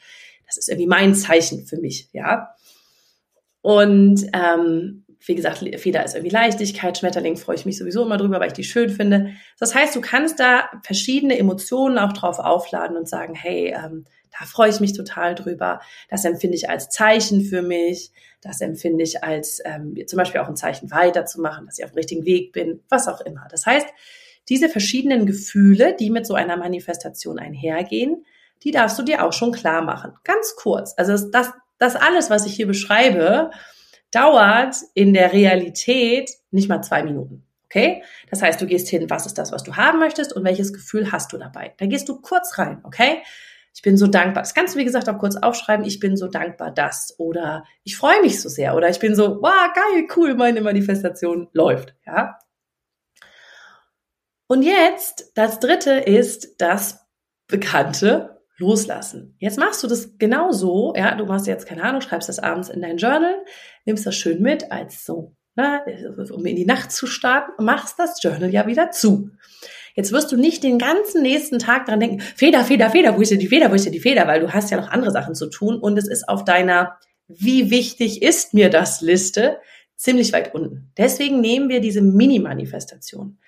das 0.46 0.56
ist 0.56 0.68
irgendwie 0.68 0.86
mein 0.86 1.14
Zeichen 1.14 1.66
für 1.66 1.76
mich, 1.76 2.08
ja. 2.12 2.54
Und 3.60 4.26
ähm, 4.32 5.04
wie 5.26 5.34
gesagt, 5.34 5.58
Feder 5.58 6.04
ist 6.04 6.14
irgendwie 6.14 6.32
Leichtigkeit, 6.32 6.96
Schmetterling 6.96 7.36
freue 7.36 7.56
ich 7.56 7.66
mich 7.66 7.76
sowieso 7.76 8.04
immer 8.04 8.16
drüber, 8.16 8.38
weil 8.38 8.48
ich 8.48 8.52
die 8.52 8.64
schön 8.64 8.90
finde. 8.90 9.32
Das 9.58 9.74
heißt, 9.74 9.94
du 9.96 10.00
kannst 10.00 10.38
da 10.38 10.70
verschiedene 10.84 11.36
Emotionen 11.36 11.98
auch 11.98 12.12
drauf 12.12 12.38
aufladen 12.38 12.96
und 12.96 13.08
sagen, 13.08 13.34
hey, 13.34 13.74
ähm, 13.76 14.04
da 14.38 14.44
freue 14.44 14.70
ich 14.70 14.80
mich 14.80 14.92
total 14.92 15.34
drüber. 15.34 15.80
Das 16.08 16.24
empfinde 16.24 16.56
ich 16.56 16.70
als 16.70 16.90
Zeichen 16.90 17.42
für 17.42 17.62
mich. 17.62 18.12
Das 18.40 18.60
empfinde 18.60 19.02
ich 19.02 19.24
als 19.24 19.60
ähm, 19.64 19.96
zum 20.06 20.16
Beispiel 20.16 20.40
auch 20.40 20.48
ein 20.48 20.56
Zeichen 20.56 20.90
weiterzumachen, 20.90 21.66
dass 21.66 21.78
ich 21.78 21.84
auf 21.84 21.90
dem 21.90 21.98
richtigen 21.98 22.24
Weg 22.24 22.52
bin, 22.52 22.80
was 22.88 23.08
auch 23.08 23.20
immer. 23.20 23.48
Das 23.50 23.66
heißt, 23.66 23.88
diese 24.48 24.68
verschiedenen 24.68 25.26
Gefühle, 25.26 25.94
die 25.98 26.10
mit 26.10 26.26
so 26.26 26.34
einer 26.34 26.56
Manifestation 26.56 27.40
einhergehen, 27.40 28.24
die 28.62 28.70
darfst 28.70 28.98
du 28.98 29.02
dir 29.02 29.24
auch 29.24 29.32
schon 29.32 29.52
klar 29.52 29.82
machen. 29.82 30.12
Ganz 30.22 30.54
kurz. 30.56 30.94
Also 30.96 31.28
das, 31.30 31.52
das 31.78 31.96
alles, 31.96 32.30
was 32.30 32.46
ich 32.46 32.54
hier 32.54 32.66
beschreibe, 32.66 33.50
dauert 34.16 34.76
in 34.94 35.12
der 35.12 35.32
Realität 35.32 36.30
nicht 36.50 36.68
mal 36.68 36.82
zwei 36.82 37.02
Minuten. 37.02 37.46
Okay? 37.66 38.02
Das 38.30 38.40
heißt, 38.40 38.60
du 38.60 38.66
gehst 38.66 38.88
hin, 38.88 39.10
was 39.10 39.26
ist 39.26 39.36
das, 39.36 39.52
was 39.52 39.62
du 39.62 39.76
haben 39.76 39.98
möchtest 39.98 40.32
und 40.32 40.44
welches 40.44 40.72
Gefühl 40.72 41.12
hast 41.12 41.32
du 41.32 41.38
dabei? 41.38 41.74
Da 41.76 41.86
gehst 41.86 42.08
du 42.08 42.20
kurz 42.20 42.58
rein, 42.58 42.80
okay? 42.84 43.22
Ich 43.74 43.82
bin 43.82 43.98
so 43.98 44.06
dankbar. 44.06 44.42
Das 44.42 44.54
kannst 44.54 44.74
du, 44.74 44.78
wie 44.78 44.86
gesagt, 44.86 45.06
auch 45.10 45.18
kurz 45.18 45.36
aufschreiben. 45.36 45.84
Ich 45.84 46.00
bin 46.00 46.16
so 46.16 46.28
dankbar, 46.28 46.70
dass. 46.70 47.14
Oder 47.18 47.64
ich 47.84 47.98
freue 47.98 48.22
mich 48.22 48.40
so 48.40 48.48
sehr. 48.48 48.74
Oder 48.74 48.88
ich 48.88 48.98
bin 49.00 49.14
so, 49.14 49.42
wow, 49.42 49.70
geil, 49.74 50.06
cool, 50.16 50.34
meine 50.34 50.62
Manifestation 50.62 51.48
läuft. 51.52 51.94
Ja? 52.06 52.38
Und 54.46 54.62
jetzt, 54.62 55.32
das 55.34 55.60
dritte 55.60 55.92
ist 55.92 56.58
das 56.58 57.06
bekannte 57.48 58.35
Loslassen. 58.58 59.34
Jetzt 59.38 59.58
machst 59.58 59.82
du 59.82 59.86
das 59.86 60.18
genauso, 60.18 60.94
ja, 60.96 61.14
du 61.14 61.26
machst 61.26 61.46
jetzt, 61.46 61.66
keine 61.66 61.82
Ahnung, 61.82 62.00
schreibst 62.00 62.28
das 62.28 62.38
abends 62.38 62.68
in 62.68 62.80
dein 62.80 62.96
Journal, 62.96 63.36
nimmst 63.84 64.06
das 64.06 64.16
schön 64.16 64.40
mit 64.40 64.72
als 64.72 65.04
so, 65.04 65.34
na, 65.54 65.84
um 66.30 66.46
in 66.46 66.56
die 66.56 66.64
Nacht 66.64 66.90
zu 66.90 67.06
starten, 67.06 67.62
machst 67.62 67.98
das 67.98 68.22
Journal 68.22 68.50
ja 68.50 68.66
wieder 68.66 68.90
zu. 68.90 69.30
Jetzt 69.94 70.12
wirst 70.12 70.32
du 70.32 70.36
nicht 70.36 70.62
den 70.62 70.78
ganzen 70.78 71.22
nächsten 71.22 71.58
Tag 71.58 71.86
dran 71.86 72.00
denken, 72.00 72.20
Feder, 72.20 72.64
Feder, 72.64 72.90
Feder, 72.90 73.16
wo 73.16 73.22
ist 73.22 73.30
denn 73.30 73.40
die 73.40 73.46
Feder, 73.46 73.70
wo 73.70 73.74
ist 73.74 73.86
denn 73.86 73.92
die 73.92 74.00
Feder, 74.00 74.26
weil 74.26 74.40
du 74.40 74.52
hast 74.52 74.70
ja 74.70 74.78
noch 74.78 74.90
andere 74.90 75.10
Sachen 75.10 75.34
zu 75.34 75.48
tun 75.48 75.78
und 75.78 75.98
es 75.98 76.06
ist 76.06 76.28
auf 76.28 76.44
deiner 76.44 76.98
wie 77.28 77.70
wichtig 77.70 78.22
ist 78.22 78.54
mir 78.54 78.70
das 78.70 79.00
Liste 79.00 79.58
ziemlich 79.96 80.32
weit 80.32 80.54
unten. 80.54 80.92
Deswegen 80.96 81.40
nehmen 81.40 81.68
wir 81.68 81.80
diese 81.80 82.02
Mini-Manifestation. 82.02 83.38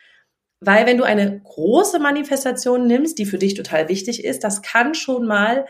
Weil 0.60 0.86
wenn 0.86 0.98
du 0.98 1.04
eine 1.04 1.40
große 1.40 1.98
Manifestation 1.98 2.86
nimmst, 2.86 3.18
die 3.18 3.26
für 3.26 3.38
dich 3.38 3.54
total 3.54 3.88
wichtig 3.88 4.24
ist, 4.24 4.42
das 4.42 4.62
kann 4.62 4.94
schon 4.94 5.26
mal 5.26 5.66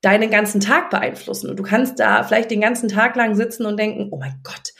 deinen 0.00 0.30
ganzen 0.30 0.60
Tag 0.60 0.90
beeinflussen. 0.90 1.50
Und 1.50 1.56
du 1.58 1.62
kannst 1.62 1.98
da 1.98 2.22
vielleicht 2.22 2.50
den 2.50 2.60
ganzen 2.60 2.88
Tag 2.88 3.16
lang 3.16 3.34
sitzen 3.34 3.66
und 3.66 3.78
denken, 3.78 4.08
oh 4.10 4.16
mein 4.16 4.40
Gott, 4.42 4.72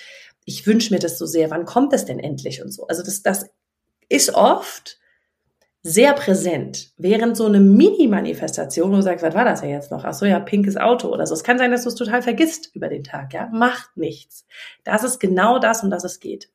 ich 0.44 0.66
wünsche 0.66 0.94
mir 0.94 1.00
das 1.00 1.18
so 1.18 1.26
sehr, 1.26 1.50
wann 1.50 1.66
kommt 1.66 1.92
das 1.92 2.04
denn 2.04 2.20
endlich 2.20 2.62
und 2.62 2.72
so. 2.72 2.86
Also 2.86 3.02
das, 3.02 3.22
das 3.22 3.50
ist 4.08 4.34
oft 4.34 4.98
sehr 5.82 6.12
präsent, 6.14 6.92
während 6.96 7.36
so 7.36 7.46
eine 7.46 7.60
Mini-Manifestation, 7.60 8.90
wo 8.90 8.96
du 8.96 9.02
sagst, 9.02 9.24
was 9.24 9.34
war 9.34 9.44
das 9.44 9.62
ja 9.62 9.68
jetzt 9.68 9.90
noch? 9.90 10.04
Ach 10.04 10.12
so, 10.12 10.26
ja, 10.26 10.40
pinkes 10.40 10.76
Auto 10.76 11.08
oder 11.08 11.26
so. 11.26 11.34
Es 11.34 11.44
kann 11.44 11.58
sein, 11.58 11.70
dass 11.70 11.84
du 11.84 11.88
es 11.88 11.94
total 11.94 12.22
vergisst 12.22 12.74
über 12.74 12.88
den 12.88 13.04
Tag, 13.04 13.32
ja. 13.32 13.48
Macht 13.52 13.96
nichts. 13.96 14.46
Das 14.84 15.04
ist 15.04 15.18
genau 15.18 15.58
das, 15.58 15.82
um 15.82 15.90
das 15.90 16.04
es 16.04 16.20
geht. 16.20 16.50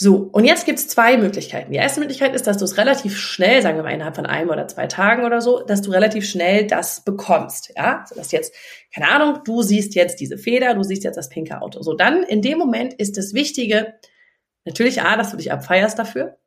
So, 0.00 0.14
und 0.30 0.44
jetzt 0.44 0.64
gibt's 0.64 0.86
zwei 0.86 1.16
Möglichkeiten. 1.16 1.72
Die 1.72 1.78
erste 1.78 1.98
Möglichkeit 1.98 2.32
ist, 2.32 2.46
dass 2.46 2.58
du 2.58 2.64
es 2.64 2.76
relativ 2.76 3.18
schnell, 3.18 3.62
sagen 3.62 3.78
wir 3.78 3.82
mal 3.82 3.90
innerhalb 3.90 4.14
von 4.14 4.26
einem 4.26 4.48
oder 4.48 4.68
zwei 4.68 4.86
Tagen 4.86 5.24
oder 5.24 5.40
so, 5.40 5.64
dass 5.64 5.82
du 5.82 5.90
relativ 5.90 6.24
schnell 6.24 6.68
das 6.68 7.02
bekommst. 7.02 7.72
Ja, 7.76 8.04
so 8.08 8.14
dass 8.14 8.30
jetzt, 8.30 8.54
keine 8.94 9.10
Ahnung, 9.10 9.40
du 9.44 9.62
siehst 9.62 9.96
jetzt 9.96 10.20
diese 10.20 10.38
Feder, 10.38 10.74
du 10.74 10.84
siehst 10.84 11.02
jetzt 11.02 11.16
das 11.16 11.28
pinke 11.28 11.60
Auto. 11.60 11.82
So, 11.82 11.94
dann 11.94 12.22
in 12.22 12.42
dem 12.42 12.58
Moment 12.58 12.94
ist 12.94 13.16
das 13.16 13.34
Wichtige, 13.34 13.94
natürlich 14.64 15.02
A, 15.02 15.16
dass 15.16 15.32
du 15.32 15.36
dich 15.36 15.50
abfeierst 15.50 15.98
dafür 15.98 16.38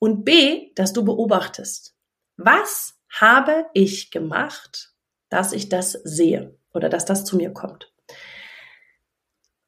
und 0.00 0.24
B, 0.24 0.72
dass 0.74 0.92
du 0.92 1.04
beobachtest. 1.04 1.94
Was 2.36 2.94
habe 3.08 3.66
ich 3.74 4.10
gemacht, 4.10 4.92
dass 5.28 5.52
ich 5.52 5.68
das 5.68 5.92
sehe 5.92 6.58
oder 6.74 6.88
dass 6.88 7.04
das 7.04 7.24
zu 7.24 7.36
mir 7.36 7.52
kommt? 7.52 7.91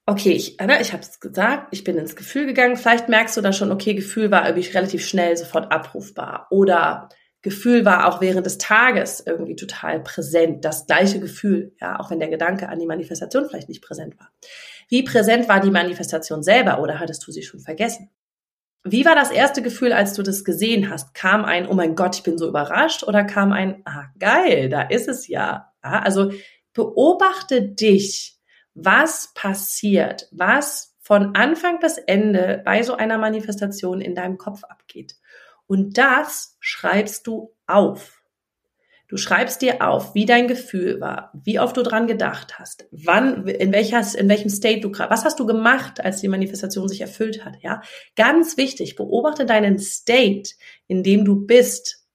Okay, 0.07 0.33
ich, 0.33 0.59
ne, 0.59 0.81
ich 0.81 0.93
habe 0.93 1.03
es 1.03 1.21
gesagt, 1.21 1.69
ich 1.71 1.85
bin 1.85 1.97
ins 1.97 2.17
Gefühl 2.17 2.47
gegangen. 2.47 2.77
Vielleicht 2.77 3.09
merkst 3.09 3.37
du 3.37 3.41
da 3.41 3.53
schon, 3.53 3.73
okay, 3.73 3.95
Gefühl 3.95 4.31
war 4.31 4.47
irgendwie 4.47 4.69
relativ 4.69 5.07
schnell 5.07 5.37
sofort 5.37 5.73
abrufbar. 5.73 6.47
Oder 6.51 7.09
Gefühl 7.43 7.85
war 7.85 8.09
auch 8.09 8.21
während 8.21 8.47
des 8.47 8.59
Tages 8.59 9.23
irgendwie 9.25 9.57
total 9.57 10.01
präsent. 10.03 10.65
Das 10.65 10.87
gleiche 10.87 11.21
Gefühl, 11.21 11.75
ja, 11.81 11.99
auch 12.01 12.11
wenn 12.11 12.19
der 12.19 12.29
Gedanke 12.29 12.69
an 12.69 12.79
die 12.79 12.87
Manifestation 12.87 13.47
vielleicht 13.47 13.69
nicht 13.69 13.83
präsent 13.83 14.19
war. 14.19 14.31
Wie 14.89 15.03
präsent 15.03 15.49
war 15.49 15.61
die 15.61 15.71
Manifestation 15.71 16.43
selber 16.43 16.81
oder 16.81 17.01
hattest 17.01 17.27
du 17.27 17.33
sie 17.33 17.43
schon 17.43 17.61
vergessen? 17.61 18.11
Wie 18.83 19.07
war 19.07 19.15
das 19.15 19.31
erste 19.31 19.63
Gefühl, 19.63 19.95
als 19.95 20.13
du 20.13 20.23
das 20.23 20.45
gesehen 20.45 20.91
hast? 20.91 21.15
Kam 21.15 21.47
ein, 21.47 21.67
oh 21.67 21.75
mein 21.75 21.95
Gott, 21.97 22.17
ich 22.17 22.23
bin 22.23 22.37
so 22.37 22.47
überrascht 22.47 23.03
oder 23.03 23.25
kam 23.25 23.53
ein, 23.53 23.81
ah, 23.87 24.05
geil, 24.19 24.69
da 24.69 24.83
ist 24.83 25.09
es 25.09 25.27
ja. 25.27 25.73
ja 25.83 26.01
also 26.01 26.33
beobachte 26.75 27.63
dich 27.63 28.34
was 28.75 29.33
passiert, 29.35 30.29
was 30.33 30.95
von 31.01 31.35
Anfang 31.35 31.79
bis 31.81 31.99
Ende 31.99 32.63
bei 32.65 32.83
so 32.83 32.95
einer 32.95 33.19
Manifestation 33.19 34.01
in 34.01 34.15
deinem 34.15 34.39
Kopf 34.39 34.65
abgeht. 34.65 35.17
Und 35.67 35.99
das 35.99 36.57
schreibst 36.61 37.27
du 37.27 37.55
auf. 37.67 38.21
Du 39.07 39.19
schreibst 39.19 39.61
dir 39.61 39.87
auf, 39.87 40.15
wie 40.15 40.25
dein 40.25 40.49
Gefühl 40.49 40.99
war, 41.01 41.31
wie 41.45 41.61
oft 41.61 41.77
du 41.77 41.83
dran 41.83 42.07
gedacht 42.07 42.59
hast, 42.59 42.89
wann, 42.91 43.47
in 43.47 43.71
welcher, 43.73 44.03
in 44.19 44.29
welchem 44.29 44.49
State 44.49 44.81
du 44.81 44.91
gerade, 44.91 45.11
was 45.11 45.25
hast 45.25 45.39
du 45.39 45.47
gemacht, 45.47 46.03
als 46.03 46.21
die 46.21 46.29
Manifestation 46.29 46.89
sich 46.89 47.03
erfüllt 47.03 47.45
hat, 47.45 47.57
ja? 47.61 47.83
Ganz 48.17 48.57
wichtig, 48.57 48.97
beobachte 48.97 49.45
deinen 49.45 49.79
State, 49.79 50.55
in 50.87 51.03
dem 51.03 51.25
du 51.25 51.47
bist, 51.47 52.07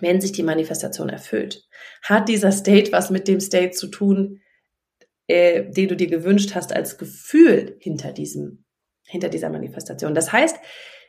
wenn 0.00 0.20
sich 0.20 0.32
die 0.32 0.42
Manifestation 0.42 1.08
erfüllt. 1.08 1.66
Hat 2.02 2.28
dieser 2.28 2.52
State 2.52 2.92
was 2.92 3.08
mit 3.08 3.26
dem 3.26 3.40
State 3.40 3.70
zu 3.70 3.88
tun, 3.88 4.40
äh, 5.28 5.70
den 5.70 5.88
du 5.88 5.96
dir 5.96 6.08
gewünscht 6.08 6.54
hast 6.54 6.72
als 6.72 6.98
Gefühl 6.98 7.76
hinter 7.80 8.12
diesem, 8.12 8.64
hinter 9.06 9.28
dieser 9.28 9.50
Manifestation. 9.50 10.14
Das 10.14 10.32
heißt, 10.32 10.56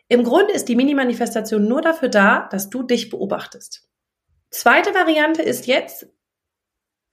im 0.10 0.24
Grunde 0.24 0.54
ist 0.54 0.68
die 0.70 0.76
Mini-Manifestation 0.76 1.68
nur 1.68 1.82
dafür 1.82 2.10
da, 2.10 2.48
dass 2.52 2.70
du 2.70 2.84
dich 2.84 3.10
beobachtest. 3.10 3.88
Zweite 4.50 4.94
Variante 4.94 5.42
ist 5.42 5.68
jetzt, 5.68 6.08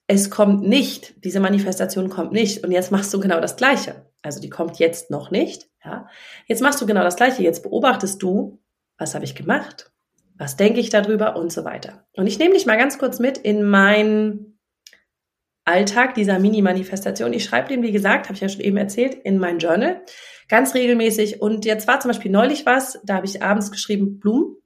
es 0.07 0.31
kommt 0.31 0.67
nicht, 0.67 1.25
diese 1.25 1.41
Manifestation 1.41 2.09
kommt 2.09 2.33
nicht 2.33 2.65
und 2.65 2.73
jetzt 2.73 2.93
machst 2.93 3.13
du 3.13 3.21
genau 3.21 3.41
das 3.41 3.57
Gleiche. 3.57 4.11
Also 4.23 4.41
die 4.41 4.51
kommt 4.51 4.79
jetzt 4.79 5.11
noch 5.11 5.31
nicht, 5.31 5.69
ja. 5.85 6.09
Jetzt 6.47 6.63
machst 6.63 6.81
du 6.81 6.87
genau 6.87 7.03
das 7.03 7.17
Gleiche. 7.17 7.43
Jetzt 7.43 7.63
beobachtest 7.63 8.23
du, 8.23 8.61
was 8.99 9.15
habe 9.15 9.25
ich 9.25 9.35
gemacht? 9.35 9.93
Was 10.39 10.57
denke 10.57 10.81
ich 10.81 10.91
darüber 10.91 11.37
und 11.37 11.53
so 11.53 11.65
weiter. 11.65 12.07
Und 12.15 12.27
ich 12.27 12.39
nehme 12.39 12.55
dich 12.55 12.67
mal 12.67 12.77
ganz 12.77 12.99
kurz 12.99 13.19
mit 13.19 13.39
in 13.39 13.63
mein 13.63 14.56
Alltag 15.67 16.15
dieser 16.15 16.39
Mini-Manifestation. 16.39 17.33
Ich 17.33 17.45
schreibe 17.45 17.69
den, 17.69 17.83
wie 17.83 17.93
gesagt, 17.93 18.27
habe 18.27 18.35
ich 18.35 18.41
ja 18.41 18.49
schon 18.49 18.63
eben 18.63 18.77
erzählt, 18.77 19.15
in 19.15 19.39
mein 19.39 19.59
Journal 19.59 20.01
ganz 20.49 20.75
regelmäßig. 20.75 21.43
Und 21.43 21.65
jetzt 21.65 21.89
war 21.89 22.01
zum 22.01 22.11
Beispiel 22.11 22.31
neulich 22.31 22.65
was, 22.65 23.01
da 23.05 23.15
habe 23.17 23.27
ich 23.27 23.43
abends 23.43 23.71
geschrieben 23.71 24.21
Blumen. 24.21 24.57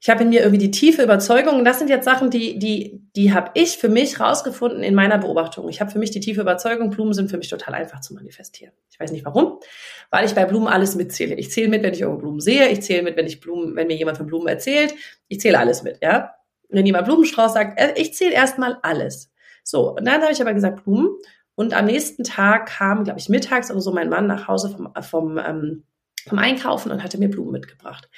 Ich 0.00 0.08
habe 0.08 0.22
in 0.22 0.28
mir 0.28 0.40
irgendwie 0.40 0.58
die 0.58 0.70
tiefe 0.70 1.02
Überzeugung, 1.02 1.56
und 1.58 1.64
das 1.64 1.80
sind 1.80 1.90
jetzt 1.90 2.04
Sachen, 2.04 2.30
die, 2.30 2.58
die, 2.58 3.02
die 3.16 3.32
habe 3.32 3.50
ich 3.54 3.78
für 3.78 3.88
mich 3.88 4.20
rausgefunden 4.20 4.84
in 4.84 4.94
meiner 4.94 5.18
Beobachtung. 5.18 5.68
Ich 5.68 5.80
habe 5.80 5.90
für 5.90 5.98
mich 5.98 6.12
die 6.12 6.20
tiefe 6.20 6.42
Überzeugung, 6.42 6.90
Blumen 6.90 7.14
sind 7.14 7.30
für 7.30 7.38
mich 7.38 7.48
total 7.48 7.74
einfach 7.74 8.00
zu 8.00 8.14
manifestieren. 8.14 8.72
Ich 8.90 9.00
weiß 9.00 9.10
nicht 9.10 9.24
warum, 9.24 9.58
weil 10.10 10.24
ich 10.24 10.34
bei 10.34 10.44
Blumen 10.44 10.68
alles 10.68 10.94
mitzähle. 10.94 11.34
Ich 11.34 11.50
zähle 11.50 11.68
mit, 11.68 11.82
wenn 11.82 11.94
ich 11.94 12.02
irgendwo 12.02 12.20
Blumen 12.20 12.40
sehe, 12.40 12.68
ich 12.68 12.82
zähle 12.82 13.02
mit, 13.02 13.16
wenn 13.16 13.26
ich 13.26 13.40
Blumen, 13.40 13.74
wenn 13.74 13.88
mir 13.88 13.96
jemand 13.96 14.18
von 14.18 14.26
Blumen 14.26 14.46
erzählt, 14.46 14.94
ich 15.26 15.40
zähle 15.40 15.58
alles 15.58 15.82
mit, 15.82 15.98
ja. 16.00 16.34
Wenn 16.68 16.86
jemand 16.86 17.06
Blumenstrauß 17.06 17.54
sagt, 17.54 17.80
äh, 17.80 17.94
ich 17.96 18.14
zähle 18.14 18.34
erstmal 18.34 18.78
alles. 18.82 19.32
So, 19.68 19.94
und 19.94 20.06
dann 20.06 20.22
habe 20.22 20.32
ich 20.32 20.40
aber 20.40 20.54
gesagt, 20.54 20.84
Blumen. 20.84 21.10
Und 21.54 21.74
am 21.74 21.84
nächsten 21.84 22.24
Tag 22.24 22.70
kam, 22.70 23.04
glaube 23.04 23.18
ich, 23.18 23.28
mittags 23.28 23.70
oder 23.70 23.82
so 23.82 23.92
mein 23.92 24.08
Mann 24.08 24.26
nach 24.26 24.48
Hause 24.48 24.70
vom, 24.70 24.94
vom, 25.02 25.36
ähm, 25.36 25.84
vom 26.26 26.38
Einkaufen 26.38 26.90
und 26.90 27.02
hatte 27.02 27.18
mir 27.18 27.28
Blumen 27.28 27.52
mitgebracht. 27.52 28.08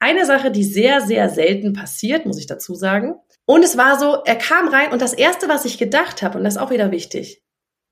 Eine 0.00 0.26
Sache, 0.26 0.50
die 0.50 0.64
sehr, 0.64 1.00
sehr 1.00 1.28
selten 1.28 1.74
passiert, 1.74 2.26
muss 2.26 2.40
ich 2.40 2.48
dazu 2.48 2.74
sagen. 2.74 3.14
Und 3.44 3.62
es 3.62 3.76
war 3.76 4.00
so, 4.00 4.24
er 4.24 4.34
kam 4.34 4.66
rein 4.66 4.90
und 4.90 5.00
das 5.00 5.12
Erste, 5.12 5.48
was 5.48 5.64
ich 5.64 5.78
gedacht 5.78 6.22
habe, 6.22 6.38
und 6.38 6.44
das 6.44 6.56
ist 6.56 6.60
auch 6.60 6.72
wieder 6.72 6.90
wichtig, 6.90 7.40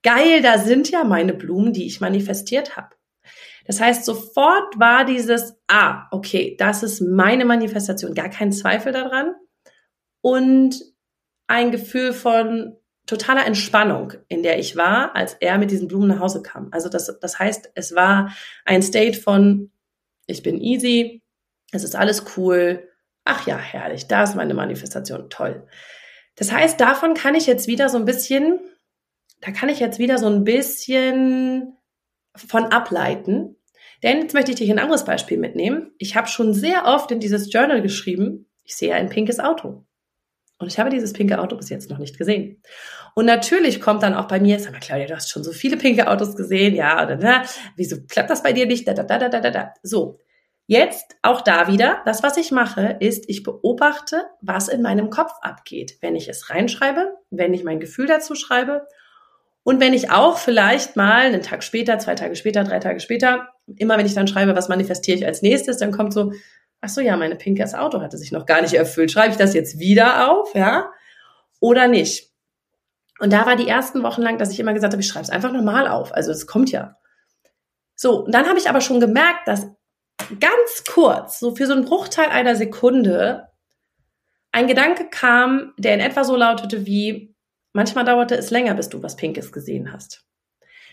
geil, 0.02 0.42
da 0.42 0.58
sind 0.58 0.90
ja 0.90 1.04
meine 1.04 1.34
Blumen, 1.34 1.72
die 1.72 1.86
ich 1.86 2.00
manifestiert 2.00 2.76
habe. 2.76 2.96
Das 3.64 3.80
heißt, 3.80 4.04
sofort 4.04 4.76
war 4.76 5.04
dieses, 5.04 5.56
ah, 5.68 6.08
okay, 6.10 6.56
das 6.58 6.82
ist 6.82 7.00
meine 7.00 7.44
Manifestation, 7.44 8.12
gar 8.14 8.28
kein 8.28 8.50
Zweifel 8.50 8.92
daran. 8.92 9.36
Und 10.20 10.82
ein 11.46 11.70
Gefühl 11.70 12.12
von, 12.12 12.76
totaler 13.06 13.46
Entspannung, 13.46 14.14
in 14.28 14.42
der 14.42 14.58
ich 14.58 14.76
war, 14.76 15.14
als 15.14 15.34
er 15.34 15.58
mit 15.58 15.70
diesen 15.70 15.88
Blumen 15.88 16.08
nach 16.08 16.20
Hause 16.20 16.42
kam. 16.42 16.68
Also 16.72 16.88
das, 16.88 17.18
das 17.20 17.38
heißt, 17.38 17.72
es 17.74 17.94
war 17.94 18.34
ein 18.64 18.82
State 18.82 19.20
von, 19.20 19.70
ich 20.26 20.42
bin 20.42 20.60
easy, 20.60 21.22
es 21.72 21.84
ist 21.84 21.96
alles 21.96 22.24
cool, 22.36 22.88
ach 23.24 23.46
ja, 23.46 23.58
herrlich, 23.58 24.06
da 24.06 24.22
ist 24.22 24.36
meine 24.36 24.54
Manifestation, 24.54 25.28
toll. 25.28 25.66
Das 26.36 26.52
heißt, 26.52 26.80
davon 26.80 27.14
kann 27.14 27.34
ich 27.34 27.46
jetzt 27.46 27.66
wieder 27.66 27.88
so 27.88 27.98
ein 27.98 28.04
bisschen, 28.04 28.58
da 29.40 29.50
kann 29.50 29.68
ich 29.68 29.80
jetzt 29.80 29.98
wieder 29.98 30.18
so 30.18 30.26
ein 30.26 30.44
bisschen 30.44 31.76
von 32.34 32.64
ableiten. 32.66 33.56
Denn 34.02 34.22
jetzt 34.22 34.34
möchte 34.34 34.50
ich 34.50 34.58
dich 34.58 34.70
ein 34.70 34.78
anderes 34.78 35.04
Beispiel 35.04 35.38
mitnehmen. 35.38 35.92
Ich 35.98 36.16
habe 36.16 36.28
schon 36.28 36.52
sehr 36.52 36.86
oft 36.86 37.10
in 37.10 37.20
dieses 37.20 37.52
Journal 37.52 37.80
geschrieben, 37.80 38.46
ich 38.64 38.76
sehe 38.76 38.94
ein 38.94 39.08
pinkes 39.08 39.40
Auto. 39.40 39.84
Und 40.58 40.68
ich 40.68 40.78
habe 40.78 40.90
dieses 40.90 41.12
pinke 41.12 41.40
Auto 41.40 41.56
bis 41.56 41.68
jetzt 41.68 41.90
noch 41.90 41.98
nicht 41.98 42.16
gesehen. 42.16 42.62
Und 43.14 43.26
natürlich 43.26 43.80
kommt 43.80 44.02
dann 44.02 44.14
auch 44.14 44.28
bei 44.28 44.40
mir, 44.40 44.58
sag 44.60 44.72
mal, 44.72 44.80
Claudia, 44.80 45.06
du 45.06 45.16
hast 45.16 45.30
schon 45.30 45.44
so 45.44 45.52
viele 45.52 45.76
pinke 45.76 46.08
Autos 46.08 46.36
gesehen, 46.36 46.74
ja, 46.74 47.02
oder 47.04 47.16
na, 47.16 47.42
wieso 47.76 47.96
klappt 48.08 48.30
das 48.30 48.42
bei 48.42 48.52
dir 48.52 48.66
nicht? 48.66 48.86
Da, 48.86 48.94
da, 48.94 49.02
da, 49.04 49.28
da, 49.28 49.40
da, 49.40 49.50
da. 49.50 49.74
So. 49.82 50.20
Jetzt 50.66 51.16
auch 51.20 51.42
da 51.42 51.68
wieder, 51.68 52.00
das, 52.06 52.22
was 52.22 52.38
ich 52.38 52.50
mache, 52.50 52.96
ist, 52.98 53.28
ich 53.28 53.42
beobachte, 53.42 54.24
was 54.40 54.68
in 54.68 54.80
meinem 54.80 55.10
Kopf 55.10 55.32
abgeht, 55.42 55.98
wenn 56.00 56.16
ich 56.16 56.26
es 56.28 56.48
reinschreibe, 56.48 57.18
wenn 57.30 57.52
ich 57.52 57.64
mein 57.64 57.80
Gefühl 57.80 58.06
dazu 58.06 58.34
schreibe 58.34 58.86
Und 59.62 59.80
wenn 59.80 59.92
ich 59.92 60.10
auch 60.10 60.38
vielleicht 60.38 60.96
mal 60.96 61.26
einen 61.26 61.42
Tag 61.42 61.64
später, 61.64 61.98
zwei 61.98 62.14
Tage 62.14 62.36
später, 62.36 62.64
drei 62.64 62.78
Tage 62.78 63.00
später, 63.00 63.48
immer 63.76 63.98
wenn 63.98 64.06
ich 64.06 64.14
dann 64.14 64.26
schreibe, 64.26 64.56
was 64.56 64.68
manifestiere 64.68 65.18
ich 65.18 65.26
als 65.26 65.42
nächstes, 65.42 65.78
dann 65.78 65.92
kommt 65.92 66.14
so, 66.14 66.32
ach 66.84 66.88
so, 66.90 67.00
ja, 67.00 67.16
meine 67.16 67.36
pinkes 67.36 67.74
Auto 67.74 68.00
hatte 68.00 68.18
sich 68.18 68.30
noch 68.30 68.44
gar 68.44 68.60
nicht 68.60 68.74
erfüllt. 68.74 69.10
Schreibe 69.10 69.30
ich 69.30 69.38
das 69.38 69.54
jetzt 69.54 69.78
wieder 69.78 70.30
auf, 70.30 70.54
ja? 70.54 70.92
Oder 71.60 71.88
nicht? 71.88 72.30
Und 73.20 73.32
da 73.32 73.46
war 73.46 73.56
die 73.56 73.68
ersten 73.68 74.02
Wochen 74.02 74.20
lang, 74.20 74.38
dass 74.38 74.50
ich 74.50 74.60
immer 74.60 74.74
gesagt 74.74 74.92
habe, 74.92 75.00
ich 75.00 75.08
schreibe 75.08 75.24
es 75.24 75.30
einfach 75.30 75.50
normal 75.50 75.88
auf. 75.88 76.12
Also 76.12 76.30
es 76.30 76.46
kommt 76.46 76.70
ja. 76.70 76.96
So, 77.94 78.24
und 78.24 78.34
dann 78.34 78.46
habe 78.46 78.58
ich 78.58 78.68
aber 78.68 78.82
schon 78.82 79.00
gemerkt, 79.00 79.48
dass 79.48 79.66
ganz 80.40 80.84
kurz, 80.86 81.38
so 81.38 81.54
für 81.54 81.66
so 81.66 81.72
einen 81.72 81.86
Bruchteil 81.86 82.28
einer 82.28 82.54
Sekunde, 82.54 83.48
ein 84.52 84.66
Gedanke 84.66 85.08
kam, 85.08 85.72
der 85.78 85.94
in 85.94 86.00
etwa 86.00 86.22
so 86.22 86.36
lautete 86.36 86.86
wie, 86.86 87.34
manchmal 87.72 88.04
dauerte 88.04 88.36
es 88.36 88.50
länger, 88.50 88.74
bis 88.74 88.88
du 88.88 89.02
was 89.02 89.16
Pinkes 89.16 89.52
gesehen 89.52 89.92
hast. 89.92 90.26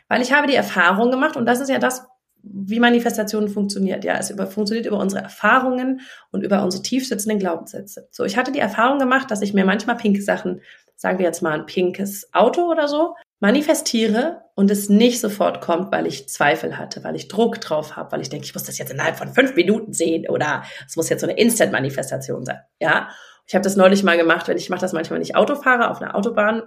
Weil 0.07 0.21
ich 0.21 0.31
habe 0.31 0.47
die 0.47 0.55
Erfahrung 0.55 1.11
gemacht, 1.11 1.35
und 1.35 1.45
das 1.45 1.59
ist 1.59 1.69
ja 1.69 1.79
das, 1.79 2.07
wie 2.43 2.79
Manifestation 2.79 3.49
funktioniert. 3.49 4.03
Ja, 4.03 4.17
es 4.17 4.29
über, 4.29 4.47
funktioniert 4.47 4.85
über 4.85 4.99
unsere 4.99 5.21
Erfahrungen 5.21 6.01
und 6.31 6.43
über 6.43 6.63
unsere 6.63 6.83
tief 6.83 7.07
sitzenden 7.07 7.39
Glaubenssätze. 7.39 8.07
So, 8.11 8.23
ich 8.23 8.37
hatte 8.37 8.51
die 8.51 8.59
Erfahrung 8.59 8.99
gemacht, 8.99 9.29
dass 9.29 9.41
ich 9.41 9.53
mir 9.53 9.65
manchmal 9.65 9.97
pinke 9.97 10.21
Sachen, 10.21 10.61
sagen 10.95 11.19
wir 11.19 11.25
jetzt 11.25 11.41
mal 11.41 11.53
ein 11.53 11.65
pinkes 11.65 12.29
Auto 12.33 12.69
oder 12.69 12.87
so, 12.87 13.15
manifestiere 13.39 14.43
und 14.53 14.69
es 14.69 14.89
nicht 14.89 15.19
sofort 15.19 15.61
kommt, 15.61 15.91
weil 15.91 16.05
ich 16.05 16.29
Zweifel 16.29 16.77
hatte, 16.77 17.03
weil 17.03 17.15
ich 17.15 17.27
Druck 17.27 17.59
drauf 17.59 17.95
habe, 17.95 18.11
weil 18.11 18.21
ich 18.21 18.29
denke, 18.29 18.45
ich 18.45 18.53
muss 18.53 18.63
das 18.63 18.77
jetzt 18.77 18.91
innerhalb 18.91 19.17
von 19.17 19.33
fünf 19.33 19.55
Minuten 19.55 19.93
sehen 19.93 20.29
oder 20.29 20.63
es 20.87 20.95
muss 20.95 21.09
jetzt 21.09 21.21
so 21.21 21.27
eine 21.27 21.37
Instant-Manifestation 21.37 22.45
sein. 22.45 22.59
Ja, 22.79 23.09
ich 23.47 23.55
habe 23.55 23.63
das 23.63 23.75
neulich 23.75 24.03
mal 24.03 24.17
gemacht, 24.17 24.47
wenn 24.47 24.57
ich 24.57 24.69
mache 24.69 24.81
das 24.81 24.93
manchmal, 24.93 25.17
wenn 25.17 25.25
ich 25.25 25.35
Auto 25.35 25.55
fahre 25.55 25.89
auf 25.89 26.01
einer 26.01 26.15
Autobahn, 26.15 26.63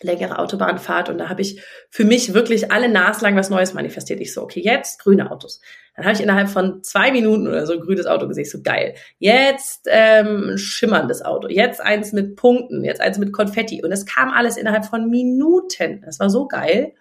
längere 0.00 0.38
Autobahnfahrt 0.38 1.08
und 1.08 1.18
da 1.18 1.28
habe 1.28 1.42
ich 1.42 1.62
für 1.90 2.04
mich 2.04 2.34
wirklich 2.34 2.70
alle 2.70 2.88
naslang 2.88 3.36
was 3.36 3.50
Neues 3.50 3.74
manifestiert. 3.74 4.20
Ich 4.20 4.32
so, 4.32 4.42
okay, 4.42 4.60
jetzt 4.60 5.00
grüne 5.00 5.30
Autos. 5.30 5.60
Dann 5.96 6.04
habe 6.04 6.14
ich 6.14 6.22
innerhalb 6.22 6.48
von 6.48 6.84
zwei 6.84 7.10
Minuten 7.10 7.48
oder 7.48 7.66
so 7.66 7.72
ein 7.72 7.80
grünes 7.80 8.06
Auto 8.06 8.28
gesehen. 8.28 8.44
Ich 8.44 8.52
so, 8.52 8.62
geil. 8.62 8.94
Jetzt 9.18 9.88
ähm, 9.90 10.56
schimmerndes 10.56 11.24
Auto. 11.24 11.48
Jetzt 11.48 11.80
eins 11.80 12.12
mit 12.12 12.36
Punkten. 12.36 12.84
Jetzt 12.84 13.00
eins 13.00 13.18
mit 13.18 13.32
Konfetti. 13.32 13.82
Und 13.82 13.90
es 13.90 14.06
kam 14.06 14.30
alles 14.30 14.56
innerhalb 14.56 14.84
von 14.84 15.10
Minuten. 15.10 16.00
Das 16.04 16.20
war 16.20 16.30
so 16.30 16.46
geil. 16.46 16.92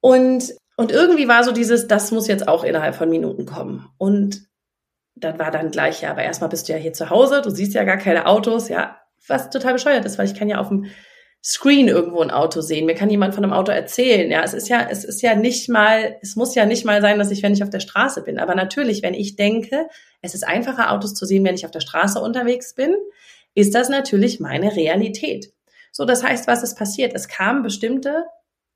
Und, 0.00 0.52
und 0.76 0.90
irgendwie 0.90 1.28
war 1.28 1.44
so 1.44 1.52
dieses, 1.52 1.86
das 1.86 2.10
muss 2.10 2.26
jetzt 2.26 2.48
auch 2.48 2.64
innerhalb 2.64 2.96
von 2.96 3.08
Minuten 3.08 3.46
kommen. 3.46 3.86
Und 3.98 4.48
dann 5.14 5.38
war 5.38 5.52
dann 5.52 5.70
gleich, 5.70 6.02
ja, 6.02 6.10
aber 6.10 6.22
erstmal 6.22 6.50
bist 6.50 6.68
du 6.68 6.72
ja 6.72 6.78
hier 6.78 6.92
zu 6.92 7.10
Hause, 7.10 7.40
du 7.40 7.50
siehst 7.50 7.72
ja 7.74 7.84
gar 7.84 7.96
keine 7.96 8.26
Autos, 8.26 8.68
ja, 8.68 8.98
was 9.28 9.48
total 9.48 9.72
bescheuert 9.72 10.04
ist, 10.04 10.18
weil 10.18 10.26
ich 10.26 10.34
kann 10.34 10.48
ja 10.48 10.58
auf 10.58 10.68
dem 10.68 10.86
Screen 11.48 11.86
irgendwo 11.86 12.22
ein 12.22 12.32
Auto 12.32 12.60
sehen. 12.60 12.86
Mir 12.86 12.96
kann 12.96 13.08
jemand 13.08 13.32
von 13.32 13.44
einem 13.44 13.52
Auto 13.52 13.70
erzählen. 13.70 14.28
Ja, 14.32 14.42
es 14.42 14.52
ist 14.52 14.68
ja, 14.68 14.88
es 14.90 15.04
ist 15.04 15.22
ja 15.22 15.36
nicht 15.36 15.68
mal, 15.68 16.16
es 16.20 16.34
muss 16.34 16.56
ja 16.56 16.66
nicht 16.66 16.84
mal 16.84 17.00
sein, 17.00 17.20
dass 17.20 17.30
ich, 17.30 17.40
wenn 17.44 17.52
ich 17.52 17.62
auf 17.62 17.70
der 17.70 17.78
Straße 17.78 18.22
bin. 18.22 18.40
Aber 18.40 18.56
natürlich, 18.56 19.00
wenn 19.04 19.14
ich 19.14 19.36
denke, 19.36 19.86
es 20.22 20.34
ist 20.34 20.44
einfacher, 20.44 20.90
Autos 20.90 21.14
zu 21.14 21.24
sehen, 21.24 21.44
wenn 21.44 21.54
ich 21.54 21.64
auf 21.64 21.70
der 21.70 21.78
Straße 21.78 22.20
unterwegs 22.20 22.74
bin, 22.74 22.96
ist 23.54 23.76
das 23.76 23.88
natürlich 23.88 24.40
meine 24.40 24.74
Realität. 24.74 25.52
So, 25.92 26.04
das 26.04 26.24
heißt, 26.24 26.48
was 26.48 26.64
ist 26.64 26.76
passiert? 26.76 27.14
Es 27.14 27.28
kamen 27.28 27.62
bestimmte 27.62 28.24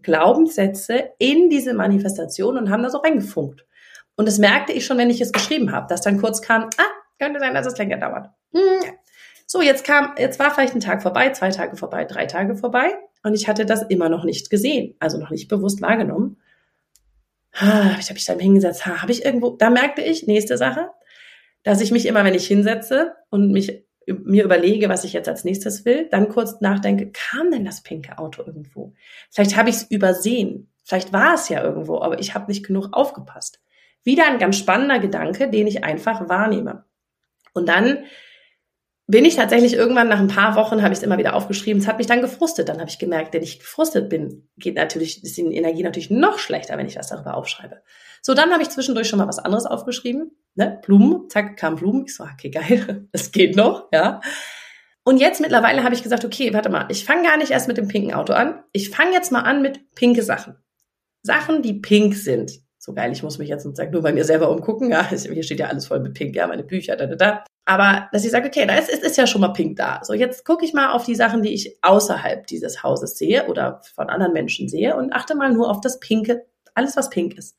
Glaubenssätze 0.02 1.10
in 1.18 1.50
diese 1.50 1.74
Manifestation 1.74 2.56
und 2.56 2.70
haben 2.70 2.84
da 2.84 2.90
so 2.90 2.98
reingefunkt. 2.98 3.66
Und 4.14 4.28
das 4.28 4.38
merkte 4.38 4.72
ich 4.72 4.86
schon, 4.86 4.96
wenn 4.96 5.10
ich 5.10 5.20
es 5.20 5.32
geschrieben 5.32 5.72
habe, 5.72 5.88
dass 5.88 6.02
dann 6.02 6.20
kurz 6.20 6.40
kam, 6.40 6.70
ah, 6.76 6.84
könnte 7.18 7.40
sein, 7.40 7.52
dass 7.52 7.66
es 7.66 7.76
länger 7.78 7.96
dauert. 7.96 8.28
Hm. 8.54 8.94
So, 9.52 9.60
jetzt 9.60 9.82
kam, 9.82 10.14
jetzt 10.16 10.38
war 10.38 10.54
vielleicht 10.54 10.76
ein 10.76 10.80
Tag 10.80 11.02
vorbei, 11.02 11.30
zwei 11.30 11.50
Tage 11.50 11.76
vorbei, 11.76 12.04
drei 12.04 12.26
Tage 12.26 12.54
vorbei 12.54 12.92
und 13.24 13.34
ich 13.34 13.48
hatte 13.48 13.66
das 13.66 13.82
immer 13.82 14.08
noch 14.08 14.22
nicht 14.22 14.48
gesehen, 14.48 14.94
also 15.00 15.18
noch 15.18 15.30
nicht 15.30 15.48
bewusst 15.48 15.82
wahrgenommen. 15.82 16.36
Ich 17.52 17.60
habe 17.64 18.14
mich 18.14 18.24
dann 18.26 18.38
hingesetzt, 18.38 18.86
habe 18.86 19.10
ich 19.10 19.24
irgendwo, 19.24 19.50
da 19.50 19.68
merkte 19.68 20.02
ich, 20.02 20.28
nächste 20.28 20.56
Sache, 20.56 20.90
dass 21.64 21.80
ich 21.80 21.90
mich 21.90 22.06
immer, 22.06 22.22
wenn 22.22 22.36
ich 22.36 22.46
hinsetze 22.46 23.16
und 23.28 23.50
mich 23.50 23.84
mir 24.06 24.44
überlege, 24.44 24.88
was 24.88 25.02
ich 25.02 25.14
jetzt 25.14 25.28
als 25.28 25.42
nächstes 25.42 25.84
will, 25.84 26.08
dann 26.08 26.28
kurz 26.28 26.60
nachdenke, 26.60 27.10
kam 27.10 27.50
denn 27.50 27.64
das 27.64 27.82
pinke 27.82 28.18
Auto 28.18 28.44
irgendwo? 28.46 28.94
Vielleicht 29.32 29.56
habe 29.56 29.68
ich 29.68 29.74
es 29.74 29.82
übersehen. 29.90 30.70
Vielleicht 30.84 31.12
war 31.12 31.34
es 31.34 31.48
ja 31.48 31.60
irgendwo, 31.60 32.00
aber 32.00 32.20
ich 32.20 32.36
habe 32.36 32.46
nicht 32.46 32.64
genug 32.64 32.90
aufgepasst. 32.92 33.60
Wieder 34.04 34.28
ein 34.28 34.38
ganz 34.38 34.58
spannender 34.58 35.00
Gedanke, 35.00 35.50
den 35.50 35.66
ich 35.66 35.82
einfach 35.82 36.28
wahrnehme. 36.28 36.84
Und 37.52 37.68
dann 37.68 38.04
bin 39.10 39.24
ich 39.24 39.34
tatsächlich 39.34 39.74
irgendwann 39.74 40.08
nach 40.08 40.20
ein 40.20 40.28
paar 40.28 40.54
Wochen, 40.54 40.82
habe 40.82 40.92
ich 40.92 40.98
es 40.98 41.02
immer 41.02 41.18
wieder 41.18 41.34
aufgeschrieben, 41.34 41.82
es 41.82 41.88
hat 41.88 41.98
mich 41.98 42.06
dann 42.06 42.20
gefrustet. 42.20 42.68
Dann 42.68 42.78
habe 42.78 42.88
ich 42.88 43.00
gemerkt, 43.00 43.34
wenn 43.34 43.42
ich 43.42 43.58
gefrustet 43.58 44.08
bin, 44.08 44.48
geht 44.56 44.76
natürlich, 44.76 45.24
ist 45.24 45.36
die 45.36 45.42
Energie 45.42 45.82
natürlich 45.82 46.10
noch 46.10 46.38
schlechter, 46.38 46.78
wenn 46.78 46.86
ich 46.86 46.96
was 46.96 47.08
darüber 47.08 47.34
aufschreibe. 47.34 47.82
So, 48.22 48.34
dann 48.34 48.52
habe 48.52 48.62
ich 48.62 48.70
zwischendurch 48.70 49.08
schon 49.08 49.18
mal 49.18 49.26
was 49.26 49.40
anderes 49.40 49.66
aufgeschrieben. 49.66 50.30
Ne? 50.54 50.80
Blumen, 50.84 51.28
zack, 51.28 51.56
kam 51.56 51.74
Blumen. 51.74 52.04
Ich 52.06 52.14
so, 52.14 52.24
okay, 52.24 52.50
geil, 52.50 53.08
das 53.12 53.32
geht 53.32 53.56
noch, 53.56 53.88
ja. 53.92 54.20
Und 55.02 55.16
jetzt 55.16 55.40
mittlerweile 55.40 55.82
habe 55.82 55.94
ich 55.94 56.04
gesagt, 56.04 56.24
okay, 56.24 56.54
warte 56.54 56.68
mal, 56.68 56.86
ich 56.88 57.04
fange 57.04 57.24
gar 57.24 57.36
nicht 57.36 57.50
erst 57.50 57.66
mit 57.66 57.78
dem 57.78 57.88
pinken 57.88 58.14
Auto 58.14 58.32
an. 58.32 58.62
Ich 58.72 58.90
fange 58.90 59.12
jetzt 59.12 59.32
mal 59.32 59.40
an 59.40 59.60
mit 59.60 59.92
pinke 59.96 60.22
Sachen. 60.22 60.56
Sachen, 61.22 61.62
die 61.62 61.74
pink 61.74 62.14
sind 62.14 62.60
so 62.82 62.94
geil, 62.94 63.12
ich 63.12 63.22
muss 63.22 63.38
mich 63.38 63.50
jetzt 63.50 63.62
sozusagen 63.62 63.92
nur 63.92 64.00
bei 64.00 64.12
mir 64.12 64.24
selber 64.24 64.50
umgucken. 64.50 64.90
Ja, 64.90 65.06
hier 65.10 65.42
steht 65.42 65.60
ja 65.60 65.66
alles 65.66 65.86
voll 65.86 66.00
mit 66.00 66.14
Pink, 66.14 66.34
ja, 66.34 66.46
meine 66.46 66.64
Bücher, 66.64 66.96
da, 66.96 67.06
da, 67.06 67.14
da. 67.14 67.44
Aber 67.66 68.08
dass 68.10 68.24
ich 68.24 68.30
sage, 68.30 68.48
okay, 68.48 68.66
da 68.66 68.74
ist, 68.76 68.88
ist, 68.88 69.04
ist 69.04 69.18
ja 69.18 69.26
schon 69.26 69.42
mal 69.42 69.52
Pink 69.52 69.76
da. 69.76 70.00
So, 70.02 70.14
jetzt 70.14 70.46
gucke 70.46 70.64
ich 70.64 70.72
mal 70.72 70.92
auf 70.92 71.04
die 71.04 71.14
Sachen, 71.14 71.42
die 71.42 71.52
ich 71.52 71.76
außerhalb 71.82 72.46
dieses 72.46 72.82
Hauses 72.82 73.18
sehe 73.18 73.46
oder 73.48 73.82
von 73.94 74.08
anderen 74.08 74.32
Menschen 74.32 74.68
sehe 74.70 74.96
und 74.96 75.12
achte 75.12 75.34
mal 75.34 75.52
nur 75.52 75.70
auf 75.70 75.82
das 75.82 76.00
Pinke, 76.00 76.46
alles, 76.74 76.96
was 76.96 77.10
pink 77.10 77.36
ist. 77.36 77.58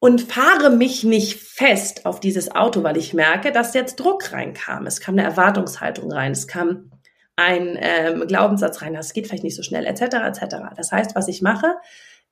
Und 0.00 0.20
fahre 0.20 0.70
mich 0.70 1.02
nicht 1.02 1.40
fest 1.40 2.04
auf 2.04 2.20
dieses 2.20 2.54
Auto, 2.54 2.82
weil 2.82 2.98
ich 2.98 3.14
merke, 3.14 3.52
dass 3.52 3.74
jetzt 3.74 3.96
Druck 3.96 4.32
reinkam. 4.32 4.86
Es 4.86 5.00
kam 5.00 5.14
eine 5.14 5.24
Erwartungshaltung 5.24 6.12
rein, 6.12 6.32
es 6.32 6.46
kam 6.46 6.92
ein 7.36 7.78
ähm, 7.80 8.26
Glaubenssatz 8.26 8.82
rein, 8.82 8.94
das 8.94 9.12
geht 9.12 9.26
vielleicht 9.26 9.44
nicht 9.44 9.56
so 9.56 9.62
schnell, 9.62 9.86
etc., 9.86 10.02
etc. 10.02 10.56
Das 10.76 10.92
heißt, 10.92 11.16
was 11.16 11.26
ich 11.26 11.40
mache, 11.40 11.74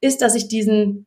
ist, 0.00 0.20
dass 0.20 0.34
ich 0.34 0.48
diesen 0.48 1.06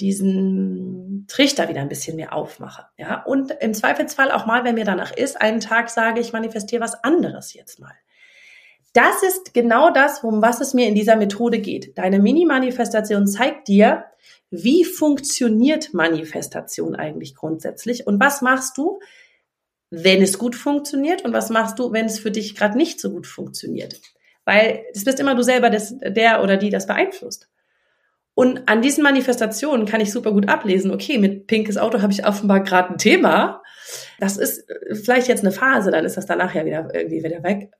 diesen 0.00 1.26
Trichter 1.28 1.68
wieder 1.68 1.80
ein 1.80 1.88
bisschen 1.88 2.16
mehr 2.16 2.32
aufmache. 2.32 2.86
Ja, 2.96 3.22
und 3.22 3.52
im 3.60 3.74
Zweifelsfall 3.74 4.30
auch 4.30 4.46
mal, 4.46 4.64
wenn 4.64 4.74
mir 4.74 4.84
danach 4.84 5.12
ist, 5.12 5.40
einen 5.40 5.60
Tag 5.60 5.90
sage, 5.90 6.20
ich 6.20 6.32
manifestiere 6.32 6.82
was 6.82 7.04
anderes 7.04 7.54
jetzt 7.54 7.78
mal. 7.78 7.94
Das 8.92 9.22
ist 9.22 9.54
genau 9.54 9.90
das, 9.90 10.22
um 10.22 10.42
was 10.42 10.60
es 10.60 10.74
mir 10.74 10.86
in 10.86 10.94
dieser 10.94 11.16
Methode 11.16 11.60
geht. 11.60 11.96
Deine 11.96 12.18
Mini-Manifestation 12.18 13.26
zeigt 13.26 13.68
dir, 13.68 14.04
wie 14.50 14.84
funktioniert 14.84 15.94
Manifestation 15.94 16.94
eigentlich 16.94 17.34
grundsätzlich 17.34 18.06
und 18.06 18.20
was 18.20 18.42
machst 18.42 18.76
du, 18.76 19.00
wenn 19.88 20.22
es 20.22 20.38
gut 20.38 20.56
funktioniert 20.56 21.24
und 21.24 21.32
was 21.32 21.48
machst 21.48 21.78
du, 21.78 21.92
wenn 21.92 22.06
es 22.06 22.18
für 22.18 22.30
dich 22.30 22.54
gerade 22.54 22.76
nicht 22.76 23.00
so 23.00 23.10
gut 23.10 23.26
funktioniert. 23.26 24.00
Weil 24.44 24.84
es 24.92 25.04
bist 25.04 25.20
immer 25.20 25.34
du 25.34 25.42
selber, 25.42 25.70
des, 25.70 25.96
der 25.98 26.42
oder 26.42 26.56
die 26.56 26.70
das 26.70 26.86
beeinflusst. 26.86 27.48
Und 28.34 28.68
an 28.68 28.80
diesen 28.80 29.02
Manifestationen 29.02 29.86
kann 29.86 30.00
ich 30.00 30.10
super 30.10 30.32
gut 30.32 30.48
ablesen, 30.48 30.90
okay, 30.90 31.18
mit 31.18 31.46
pinkes 31.46 31.76
Auto 31.76 32.00
habe 32.00 32.12
ich 32.12 32.26
offenbar 32.26 32.62
gerade 32.62 32.90
ein 32.90 32.98
Thema. 32.98 33.62
Das 34.18 34.36
ist 34.36 34.68
äh, 34.70 34.94
vielleicht 34.94 35.28
jetzt 35.28 35.44
eine 35.44 35.52
Phase, 35.52 35.90
dann 35.90 36.04
ist 36.04 36.16
das 36.16 36.26
danach 36.26 36.54
ja 36.54 36.64
wieder 36.64 36.88
irgendwie 36.94 37.22
wieder 37.22 37.42
weg. 37.42 37.70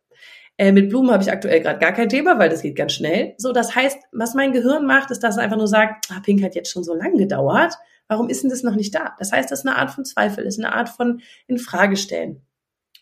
Äh, 0.58 0.72
mit 0.72 0.90
Blumen 0.90 1.10
habe 1.10 1.22
ich 1.22 1.32
aktuell 1.32 1.60
gerade 1.60 1.78
gar 1.78 1.92
kein 1.92 2.10
Thema, 2.10 2.38
weil 2.38 2.50
das 2.50 2.62
geht 2.62 2.76
ganz 2.76 2.92
schnell. 2.92 3.34
So, 3.38 3.52
das 3.52 3.74
heißt, 3.74 3.98
was 4.12 4.34
mein 4.34 4.52
Gehirn 4.52 4.86
macht, 4.86 5.10
ist, 5.10 5.20
dass 5.20 5.36
es 5.36 5.40
einfach 5.40 5.56
nur 5.56 5.68
sagt, 5.68 6.08
ah, 6.10 6.20
Pink 6.20 6.42
hat 6.42 6.54
jetzt 6.54 6.70
schon 6.70 6.84
so 6.84 6.94
lange 6.94 7.16
gedauert. 7.16 7.74
Warum 8.08 8.28
ist 8.28 8.42
denn 8.42 8.50
das 8.50 8.62
noch 8.62 8.74
nicht 8.74 8.94
da? 8.94 9.14
Das 9.18 9.32
heißt, 9.32 9.50
das 9.50 9.60
ist 9.60 9.66
eine 9.66 9.76
Art 9.76 9.90
von 9.90 10.04
Zweifel, 10.04 10.44
ist 10.44 10.58
eine 10.58 10.74
Art 10.74 10.90
von 10.90 11.22
Infragestellen. 11.46 12.42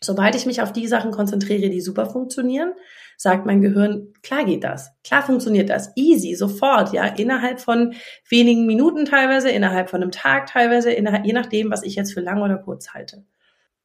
Sobald 0.01 0.35
ich 0.35 0.45
mich 0.45 0.61
auf 0.61 0.71
die 0.71 0.87
Sachen 0.87 1.11
konzentriere, 1.11 1.69
die 1.69 1.81
super 1.81 2.05
funktionieren, 2.05 2.73
sagt 3.21 3.45
mein 3.45 3.61
Gehirn, 3.61 4.13
klar 4.23 4.45
geht 4.45 4.63
das, 4.63 4.91
klar 5.03 5.21
funktioniert 5.21 5.69
das, 5.69 5.91
easy, 5.95 6.33
sofort, 6.33 6.91
ja, 6.91 7.05
innerhalb 7.05 7.59
von 7.59 7.93
wenigen 8.27 8.65
Minuten 8.65 9.05
teilweise, 9.05 9.51
innerhalb 9.51 9.91
von 9.91 10.01
einem 10.01 10.11
Tag 10.11 10.47
teilweise, 10.47 10.91
innerhalb, 10.91 11.25
je 11.25 11.33
nachdem, 11.33 11.69
was 11.69 11.83
ich 11.83 11.95
jetzt 11.95 12.13
für 12.13 12.21
lang 12.21 12.41
oder 12.41 12.57
kurz 12.57 12.93
halte. 12.93 13.23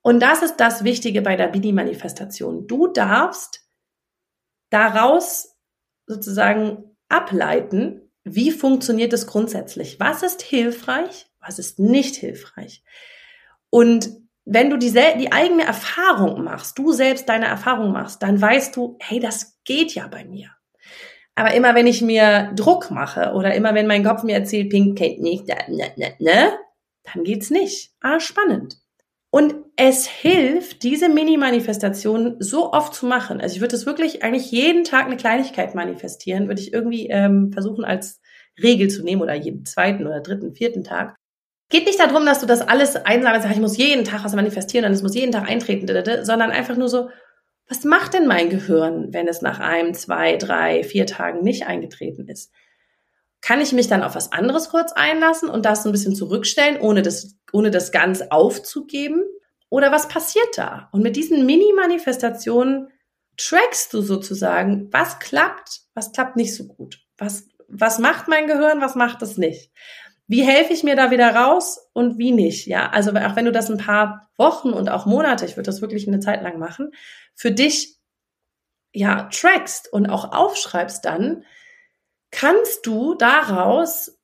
Und 0.01 0.21
das 0.21 0.43
ist 0.43 0.57
das 0.57 0.85
Wichtige 0.85 1.21
bei 1.21 1.37
der 1.37 1.49
Bidi-Manifestation. 1.49 2.67
Du 2.67 2.87
darfst 2.87 3.61
daraus 4.71 5.57
sozusagen 6.07 6.97
ableiten, 7.09 8.11
wie 8.25 8.53
funktioniert 8.53 9.13
es 9.13 9.27
grundsätzlich? 9.27 10.01
Was 10.01 10.23
ist 10.23 10.43
hilfreich? 10.43 11.27
Was 11.41 11.59
ist 11.59 11.79
nicht 11.79 12.17
hilfreich? 12.17 12.83
Und 13.69 14.26
wenn 14.47 14.71
du 14.71 14.79
die, 14.79 14.93
die 14.93 15.33
eigene 15.33 15.65
Erfahrung 15.65 16.45
machst, 16.45 16.79
du 16.79 16.93
selbst 16.93 17.29
deine 17.29 17.47
Erfahrung 17.47 17.93
machst, 17.93 18.23
dann 18.23 18.41
weißt 18.41 18.77
du, 18.77 18.97
hey, 19.01 19.19
das 19.19 19.59
geht 19.65 19.95
ja 19.95 20.07
bei 20.07 20.25
mir. 20.25 20.51
Aber 21.35 21.53
immer 21.53 21.75
wenn 21.75 21.87
ich 21.87 22.01
mir 22.01 22.53
Druck 22.55 22.91
mache 22.91 23.33
oder 23.35 23.55
immer 23.55 23.75
wenn 23.75 23.89
mein 23.89 24.05
Kopf 24.05 24.23
mir 24.23 24.37
erzählt, 24.37 24.71
Pink 24.71 24.97
kennt 24.97 25.21
nicht, 25.21 25.49
ne, 25.49 25.93
ne, 25.97 26.15
ne, 26.19 26.53
dann 27.03 27.25
geht's 27.25 27.51
nicht. 27.51 27.93
Ah, 28.01 28.21
spannend. 28.21 28.79
Und 29.31 29.55
es 29.77 30.07
hilft, 30.07 30.83
diese 30.83 31.09
Mini-Manifestation 31.09 32.37
so 32.39 32.73
oft 32.73 32.95
zu 32.95 33.05
machen. 33.05 33.41
Also 33.41 33.57
ich 33.57 33.61
würde 33.61 33.77
es 33.77 33.85
wirklich 33.85 34.23
eigentlich 34.23 34.51
jeden 34.51 34.85
Tag 34.85 35.07
eine 35.07 35.17
Kleinigkeit 35.17 35.75
manifestieren, 35.75 36.49
würde 36.49 36.63
ich 36.63 36.73
irgendwie 36.73 37.09
ähm, 37.09 37.53
versuchen 37.53 37.85
als 37.85 38.21
Regel 38.63 38.89
zu 38.89 39.03
nehmen 39.03 39.21
oder 39.21 39.35
jeden 39.35 39.67
zweiten 39.67 40.07
oder 40.07 40.21
dritten, 40.21 40.55
vierten 40.55 40.85
Tag. 40.85 41.17
Geht 41.69 41.87
nicht 41.87 41.99
darum, 41.99 42.25
dass 42.25 42.41
du 42.41 42.47
das 42.47 42.61
alles 42.61 42.95
einsammelst, 42.97 43.49
ich 43.51 43.59
muss 43.59 43.77
jeden 43.77 44.05
Tag 44.05 44.25
was 44.25 44.35
manifestieren 44.35 44.87
und 44.87 44.93
es 44.93 45.03
muss 45.03 45.15
jeden 45.15 45.33
Tag 45.33 45.49
eintreten, 45.49 45.87
sondern 46.25 46.51
einfach 46.51 46.77
nur 46.77 46.89
so, 46.89 47.11
was 47.69 47.83
macht 47.83 48.15
denn 48.15 48.29
mein 48.29 48.51
Gehirn, 48.51 49.13
wenn 49.13 49.27
es 49.27 49.43
nach 49.43 49.59
einem, 49.59 49.93
zwei, 49.93 50.37
drei, 50.37 50.85
vier 50.85 51.07
Tagen 51.07 51.43
nicht 51.43 51.67
eingetreten 51.67 52.29
ist? 52.29 52.53
Kann 53.41 53.61
ich 53.61 53.73
mich 53.73 53.89
dann 53.89 54.05
auf 54.05 54.15
was 54.15 54.33
anderes 54.33 54.71
kurz 54.71 54.93
einlassen 54.93 55.49
und 55.49 55.65
das 55.67 55.85
ein 55.85 55.93
bisschen 55.93 56.15
zurückstellen, 56.15 56.81
ohne 56.81 57.03
das, 57.03 57.37
ohne 57.53 57.71
das 57.73 57.91
ganz 57.91 58.23
aufzugeben? 58.23 59.25
Oder 59.69 59.91
was 59.91 60.07
passiert 60.07 60.57
da? 60.57 60.89
Und 60.93 61.03
mit 61.03 61.17
diesen 61.17 61.45
Mini-Manifestationen 61.45 62.89
trackst 63.37 63.93
du 63.93 64.01
sozusagen, 64.01 64.89
was 64.93 65.19
klappt, 65.19 65.81
was 65.95 66.13
klappt 66.13 66.37
nicht 66.37 66.55
so 66.55 66.67
gut. 66.67 67.05
Was, 67.19 67.49
was 67.69 67.99
macht 67.99 68.29
mein 68.29 68.47
Gehirn, 68.47 68.81
was 68.81 68.95
macht 68.95 69.23
es 69.23 69.37
nicht? 69.37 69.73
Wie 70.29 70.43
helfe 70.43 70.73
ich 70.73 70.83
mir 70.83 70.97
da 70.97 71.11
wieder 71.11 71.35
raus 71.35 71.89
und 71.93 72.19
wie 72.19 72.33
nicht? 72.33 72.67
Ja, 72.67 72.91
also 72.91 73.13
auch 73.13 73.37
wenn 73.37 73.45
du 73.45 73.53
das 73.53 73.71
ein 73.71 73.79
paar 73.79 74.29
Wochen 74.37 74.71
und 74.71 74.89
auch 74.89 75.07
Monate, 75.07 75.45
ich 75.45 75.57
würde 75.57 75.67
das 75.67 75.81
wirklich 75.81 76.09
eine 76.09 76.21
Zeit 76.21 76.43
lang 76.43 76.59
machen, 76.59 76.91
für 77.35 77.53
dich 77.53 77.97
ja 78.93 79.29
trackst 79.31 79.93
und 79.93 80.09
auch 80.09 80.33
aufschreibst, 80.33 81.05
dann 81.05 81.45
kannst 82.31 82.87
du 82.87 83.15
daraus 83.15 84.19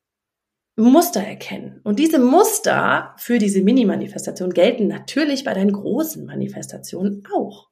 Muster 0.74 1.20
erkennen. 1.20 1.80
Und 1.84 1.98
diese 1.98 2.18
Muster 2.18 3.14
für 3.18 3.38
diese 3.38 3.60
Mini-Manifestation 3.60 4.52
gelten 4.52 4.88
natürlich 4.88 5.44
bei 5.44 5.54
deinen 5.54 5.72
großen 5.72 6.24
Manifestationen 6.24 7.22
auch. 7.32 7.68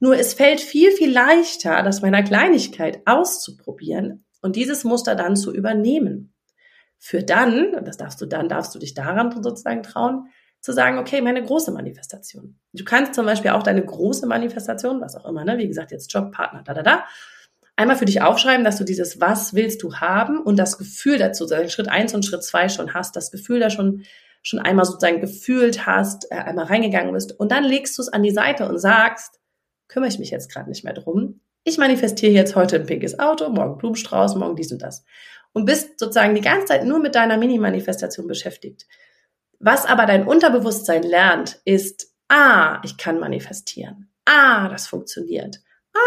Nur 0.00 0.18
es 0.18 0.34
fällt 0.34 0.60
viel, 0.60 0.90
viel 0.92 1.12
leichter, 1.12 1.82
das 1.82 2.02
meiner 2.02 2.22
Kleinigkeit 2.22 3.00
auszuprobieren 3.06 4.24
und 4.42 4.56
dieses 4.56 4.84
Muster 4.84 5.14
dann 5.14 5.36
zu 5.36 5.54
übernehmen 5.54 6.34
für 7.00 7.22
dann, 7.22 7.74
und 7.74 7.88
das 7.88 7.96
darfst 7.96 8.20
du 8.20 8.26
dann, 8.26 8.48
darfst 8.48 8.74
du 8.74 8.78
dich 8.78 8.94
daran 8.94 9.42
sozusagen 9.42 9.82
trauen, 9.82 10.28
zu 10.60 10.72
sagen, 10.72 10.98
okay, 10.98 11.22
meine 11.22 11.42
große 11.42 11.72
Manifestation. 11.72 12.58
Du 12.74 12.84
kannst 12.84 13.14
zum 13.14 13.24
Beispiel 13.24 13.52
auch 13.52 13.62
deine 13.62 13.82
große 13.82 14.26
Manifestation, 14.26 15.00
was 15.00 15.16
auch 15.16 15.24
immer, 15.24 15.44
ne, 15.44 15.56
wie 15.56 15.66
gesagt, 15.66 15.90
jetzt 15.90 16.12
Job, 16.12 16.30
Partner, 16.30 16.62
da, 16.62 16.74
da, 16.74 16.82
da, 16.82 17.04
einmal 17.76 17.96
für 17.96 18.04
dich 18.04 18.20
aufschreiben, 18.20 18.62
dass 18.62 18.76
du 18.76 18.84
dieses 18.84 19.20
Was 19.20 19.54
willst 19.54 19.82
du 19.82 19.94
haben 19.94 20.38
und 20.38 20.58
das 20.58 20.76
Gefühl 20.76 21.16
dazu, 21.16 21.44
also 21.44 21.68
Schritt 21.70 21.88
eins 21.88 22.14
und 22.14 22.26
Schritt 22.26 22.44
zwei 22.44 22.68
schon 22.68 22.92
hast, 22.92 23.16
das 23.16 23.30
Gefühl 23.30 23.58
da 23.58 23.70
schon, 23.70 24.04
schon 24.42 24.60
einmal 24.60 24.84
sozusagen 24.84 25.22
gefühlt 25.22 25.86
hast, 25.86 26.30
äh, 26.30 26.34
einmal 26.34 26.66
reingegangen 26.66 27.14
bist 27.14 27.40
und 27.40 27.50
dann 27.50 27.64
legst 27.64 27.96
du 27.96 28.02
es 28.02 28.10
an 28.10 28.22
die 28.22 28.30
Seite 28.30 28.68
und 28.68 28.78
sagst, 28.78 29.40
kümmere 29.88 30.10
ich 30.10 30.18
mich 30.18 30.30
jetzt 30.30 30.52
gerade 30.52 30.68
nicht 30.68 30.84
mehr 30.84 30.92
drum. 30.92 31.40
Ich 31.64 31.78
manifestiere 31.78 32.32
jetzt 32.32 32.54
heute 32.54 32.76
ein 32.76 32.86
pinkes 32.86 33.18
Auto, 33.18 33.48
morgen 33.48 33.78
Blumenstrauß, 33.78 34.34
morgen 34.36 34.56
dies 34.56 34.72
und 34.72 34.82
das 34.82 35.04
und 35.52 35.64
bist 35.64 35.98
sozusagen 35.98 36.34
die 36.34 36.40
ganze 36.40 36.66
Zeit 36.66 36.84
nur 36.84 36.98
mit 36.98 37.14
deiner 37.14 37.36
Mini-Manifestation 37.36 38.26
beschäftigt. 38.26 38.86
Was 39.58 39.86
aber 39.86 40.06
dein 40.06 40.26
Unterbewusstsein 40.26 41.02
lernt, 41.02 41.60
ist, 41.64 42.14
ah, 42.28 42.80
ich 42.84 42.96
kann 42.96 43.18
manifestieren. 43.18 44.10
Ah, 44.24 44.68
das 44.68 44.86
funktioniert. 44.86 45.60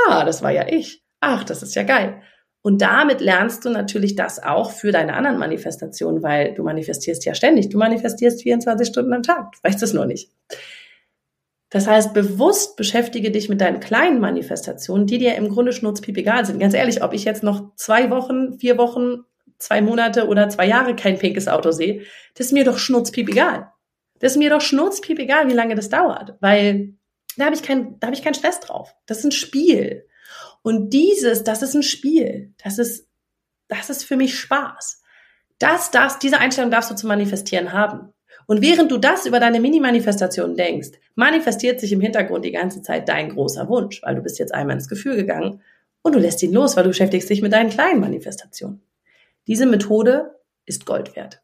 Ah, 0.08 0.25
das 0.25 0.41
war 0.41 0.51
ja 0.51 0.67
ich. 0.67 1.03
Ach, 1.19 1.43
das 1.43 1.62
ist 1.62 1.75
ja 1.75 1.84
geil. 1.84 2.21
Und 2.62 2.82
damit 2.82 3.19
lernst 3.19 3.65
du 3.65 3.69
natürlich 3.69 4.15
das 4.15 4.41
auch 4.41 4.71
für 4.71 4.93
deine 4.93 5.15
anderen 5.15 5.38
Manifestationen, 5.38 6.23
weil 6.23 6.53
du 6.53 6.63
manifestierst 6.63 7.25
ja 7.25 7.36
ständig. 7.36 7.69
Du 7.69 7.77
manifestierst 7.77 8.41
24 8.41 8.88
Stunden 8.88 9.13
am 9.13 9.21
Tag. 9.21 9.51
Du 9.51 9.60
weißt 9.67 9.84
es 9.84 9.93
nur 9.93 10.06
nicht. 10.06 10.32
Das 11.69 11.88
heißt, 11.88 12.13
bewusst 12.13 12.77
beschäftige 12.77 13.32
dich 13.32 13.49
mit 13.49 13.60
deinen 13.60 13.82
kleinen 13.82 14.21
Manifestationen, 14.21 15.08
die 15.08 15.17
dir 15.17 15.36
im 15.36 15.49
Grunde 15.49 15.73
schnurzpiep 15.73 16.15
egal 16.17 16.45
sind. 16.45 16.60
Ganz 16.60 16.73
ehrlich, 16.73 17.03
ob 17.03 17.13
ich 17.13 17.25
jetzt 17.25 17.43
noch 17.43 17.75
zwei 17.75 18.10
Wochen, 18.10 18.53
vier 18.60 18.77
Wochen 18.77 19.25
zwei 19.63 19.82
Monate 19.82 20.28
oder 20.28 20.49
zwei 20.49 20.67
Jahre 20.67 20.95
kein 20.95 21.17
pinkes 21.17 21.47
Auto 21.47 21.71
sehe, 21.71 22.02
das 22.36 22.47
ist 22.47 22.54
mir 22.54 22.65
doch 22.65 22.78
schnurzpiep 22.78 23.30
egal. 23.30 23.71
Das 24.19 24.34
ist 24.34 24.38
mir 24.38 24.49
doch 24.49 24.62
schnurzpiep 24.62 25.19
egal, 25.19 25.47
wie 25.47 25.54
lange 25.54 25.76
das 25.76 25.89
dauert, 25.89 26.36
weil 26.39 26.93
da 27.38 27.45
habe 27.45 27.56
ich 27.56 27.63
kein, 27.63 27.99
da 27.99 28.08
habe 28.08 28.15
ich 28.15 28.23
keinen 28.23 28.36
Stress 28.36 28.60
drauf. 28.60 28.93
Das 29.06 29.19
ist 29.19 29.26
ein 29.26 29.32
Spiel. 29.32 30.06
Und 30.62 30.91
dieses, 30.91 31.43
das 31.43 31.62
ist 31.62 31.73
ein 31.73 31.84
Spiel. 31.84 32.54
Das 32.63 32.78
ist, 32.78 33.08
das 33.67 33.89
ist 33.89 34.04
für 34.04 34.17
mich 34.17 34.39
Spaß. 34.39 35.02
Das 35.60 35.91
darfst, 35.91 36.21
diese 36.23 36.39
Einstellung 36.39 36.71
darfst 36.71 36.91
du 36.91 36.95
zu 36.95 37.08
manifestieren 37.08 37.73
haben. 37.73 38.13
Und 38.45 38.62
während 38.62 38.91
du 38.91 38.97
das 38.97 39.26
über 39.26 39.39
deine 39.39 39.60
Mini-Manifestation 39.60 40.56
denkst, 40.56 40.89
manifestiert 41.15 41.80
sich 41.80 41.91
im 41.91 42.02
Hintergrund 42.02 42.45
die 42.45 42.52
ganze 42.52 42.82
Zeit 42.82 43.08
dein 43.08 43.30
großer 43.30 43.69
Wunsch, 43.69 44.02
weil 44.04 44.15
du 44.15 44.21
bist 44.21 44.39
jetzt 44.39 44.54
einmal 44.54 44.76
ins 44.76 44.89
Gefühl 44.89 45.15
gegangen 45.15 45.62
und 46.02 46.15
du 46.15 46.19
lässt 46.19 46.43
ihn 46.43 46.52
los, 46.52 46.76
weil 46.76 46.84
du 46.84 46.89
beschäftigst 46.89 47.30
dich 47.30 47.41
mit 47.41 47.54
deinen 47.54 47.69
kleinen 47.69 48.02
Manifestationen. 48.02 48.82
Diese 49.47 49.65
Methode 49.65 50.36
ist 50.65 50.86
Gold 50.86 51.15
wert. 51.15 51.41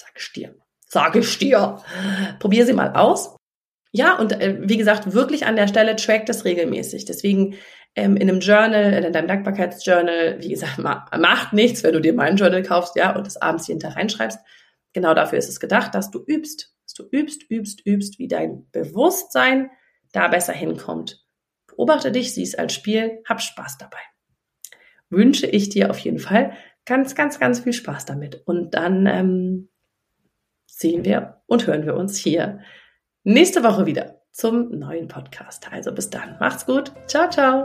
Sag 0.00 0.12
ich 0.16 0.32
dir. 0.32 0.54
Sag 0.86 1.16
ich 1.16 1.38
dir. 1.38 1.80
Probier 2.38 2.66
sie 2.66 2.72
mal 2.72 2.92
aus. 2.94 3.36
Ja, 3.92 4.18
und 4.18 4.32
äh, 4.32 4.58
wie 4.60 4.76
gesagt, 4.76 5.12
wirklich 5.12 5.46
an 5.46 5.56
der 5.56 5.68
Stelle 5.68 5.94
track 5.94 6.26
das 6.26 6.44
regelmäßig. 6.44 7.04
Deswegen 7.04 7.56
ähm, 7.94 8.16
in 8.16 8.28
einem 8.28 8.40
Journal, 8.40 9.04
in 9.04 9.12
deinem 9.12 9.28
Dankbarkeitsjournal, 9.28 10.38
wie 10.40 10.48
gesagt, 10.48 10.78
ma 10.78 11.06
macht 11.16 11.52
nichts, 11.52 11.84
wenn 11.84 11.92
du 11.92 12.00
dir 12.00 12.12
mein 12.12 12.36
Journal 12.36 12.62
kaufst, 12.62 12.96
ja, 12.96 13.14
und 13.14 13.26
das 13.26 13.36
abends 13.36 13.68
jeden 13.68 13.80
Tag 13.80 13.96
reinschreibst. 13.96 14.38
Genau 14.92 15.14
dafür 15.14 15.38
ist 15.38 15.48
es 15.48 15.60
gedacht, 15.60 15.94
dass 15.94 16.10
du 16.10 16.24
übst, 16.26 16.74
dass 16.84 16.94
du 16.94 17.04
übst, 17.10 17.48
übst, 17.50 17.86
übst, 17.86 18.18
wie 18.18 18.28
dein 18.28 18.68
Bewusstsein 18.72 19.70
da 20.12 20.28
besser 20.28 20.52
hinkommt. 20.52 21.24
Beobachte 21.66 22.12
dich, 22.12 22.34
sieh 22.34 22.42
es 22.42 22.54
als 22.54 22.72
Spiel, 22.74 23.22
hab 23.28 23.40
Spaß 23.40 23.78
dabei. 23.78 23.98
Wünsche 25.10 25.46
ich 25.46 25.68
dir 25.68 25.90
auf 25.90 25.98
jeden 25.98 26.18
Fall 26.18 26.56
ganz, 26.86 27.14
ganz, 27.14 27.38
ganz 27.38 27.60
viel 27.60 27.72
Spaß 27.72 28.06
damit. 28.06 28.42
Und 28.46 28.74
dann 28.74 29.06
ähm, 29.06 29.68
sehen 30.66 31.04
wir 31.04 31.42
und 31.46 31.66
hören 31.66 31.86
wir 31.86 31.94
uns 31.94 32.16
hier 32.16 32.60
nächste 33.22 33.62
Woche 33.62 33.86
wieder 33.86 34.20
zum 34.32 34.70
neuen 34.78 35.08
Podcast. 35.08 35.72
Also 35.72 35.92
bis 35.92 36.10
dann. 36.10 36.36
Macht's 36.40 36.66
gut. 36.66 36.92
Ciao, 37.06 37.28
ciao. 37.30 37.64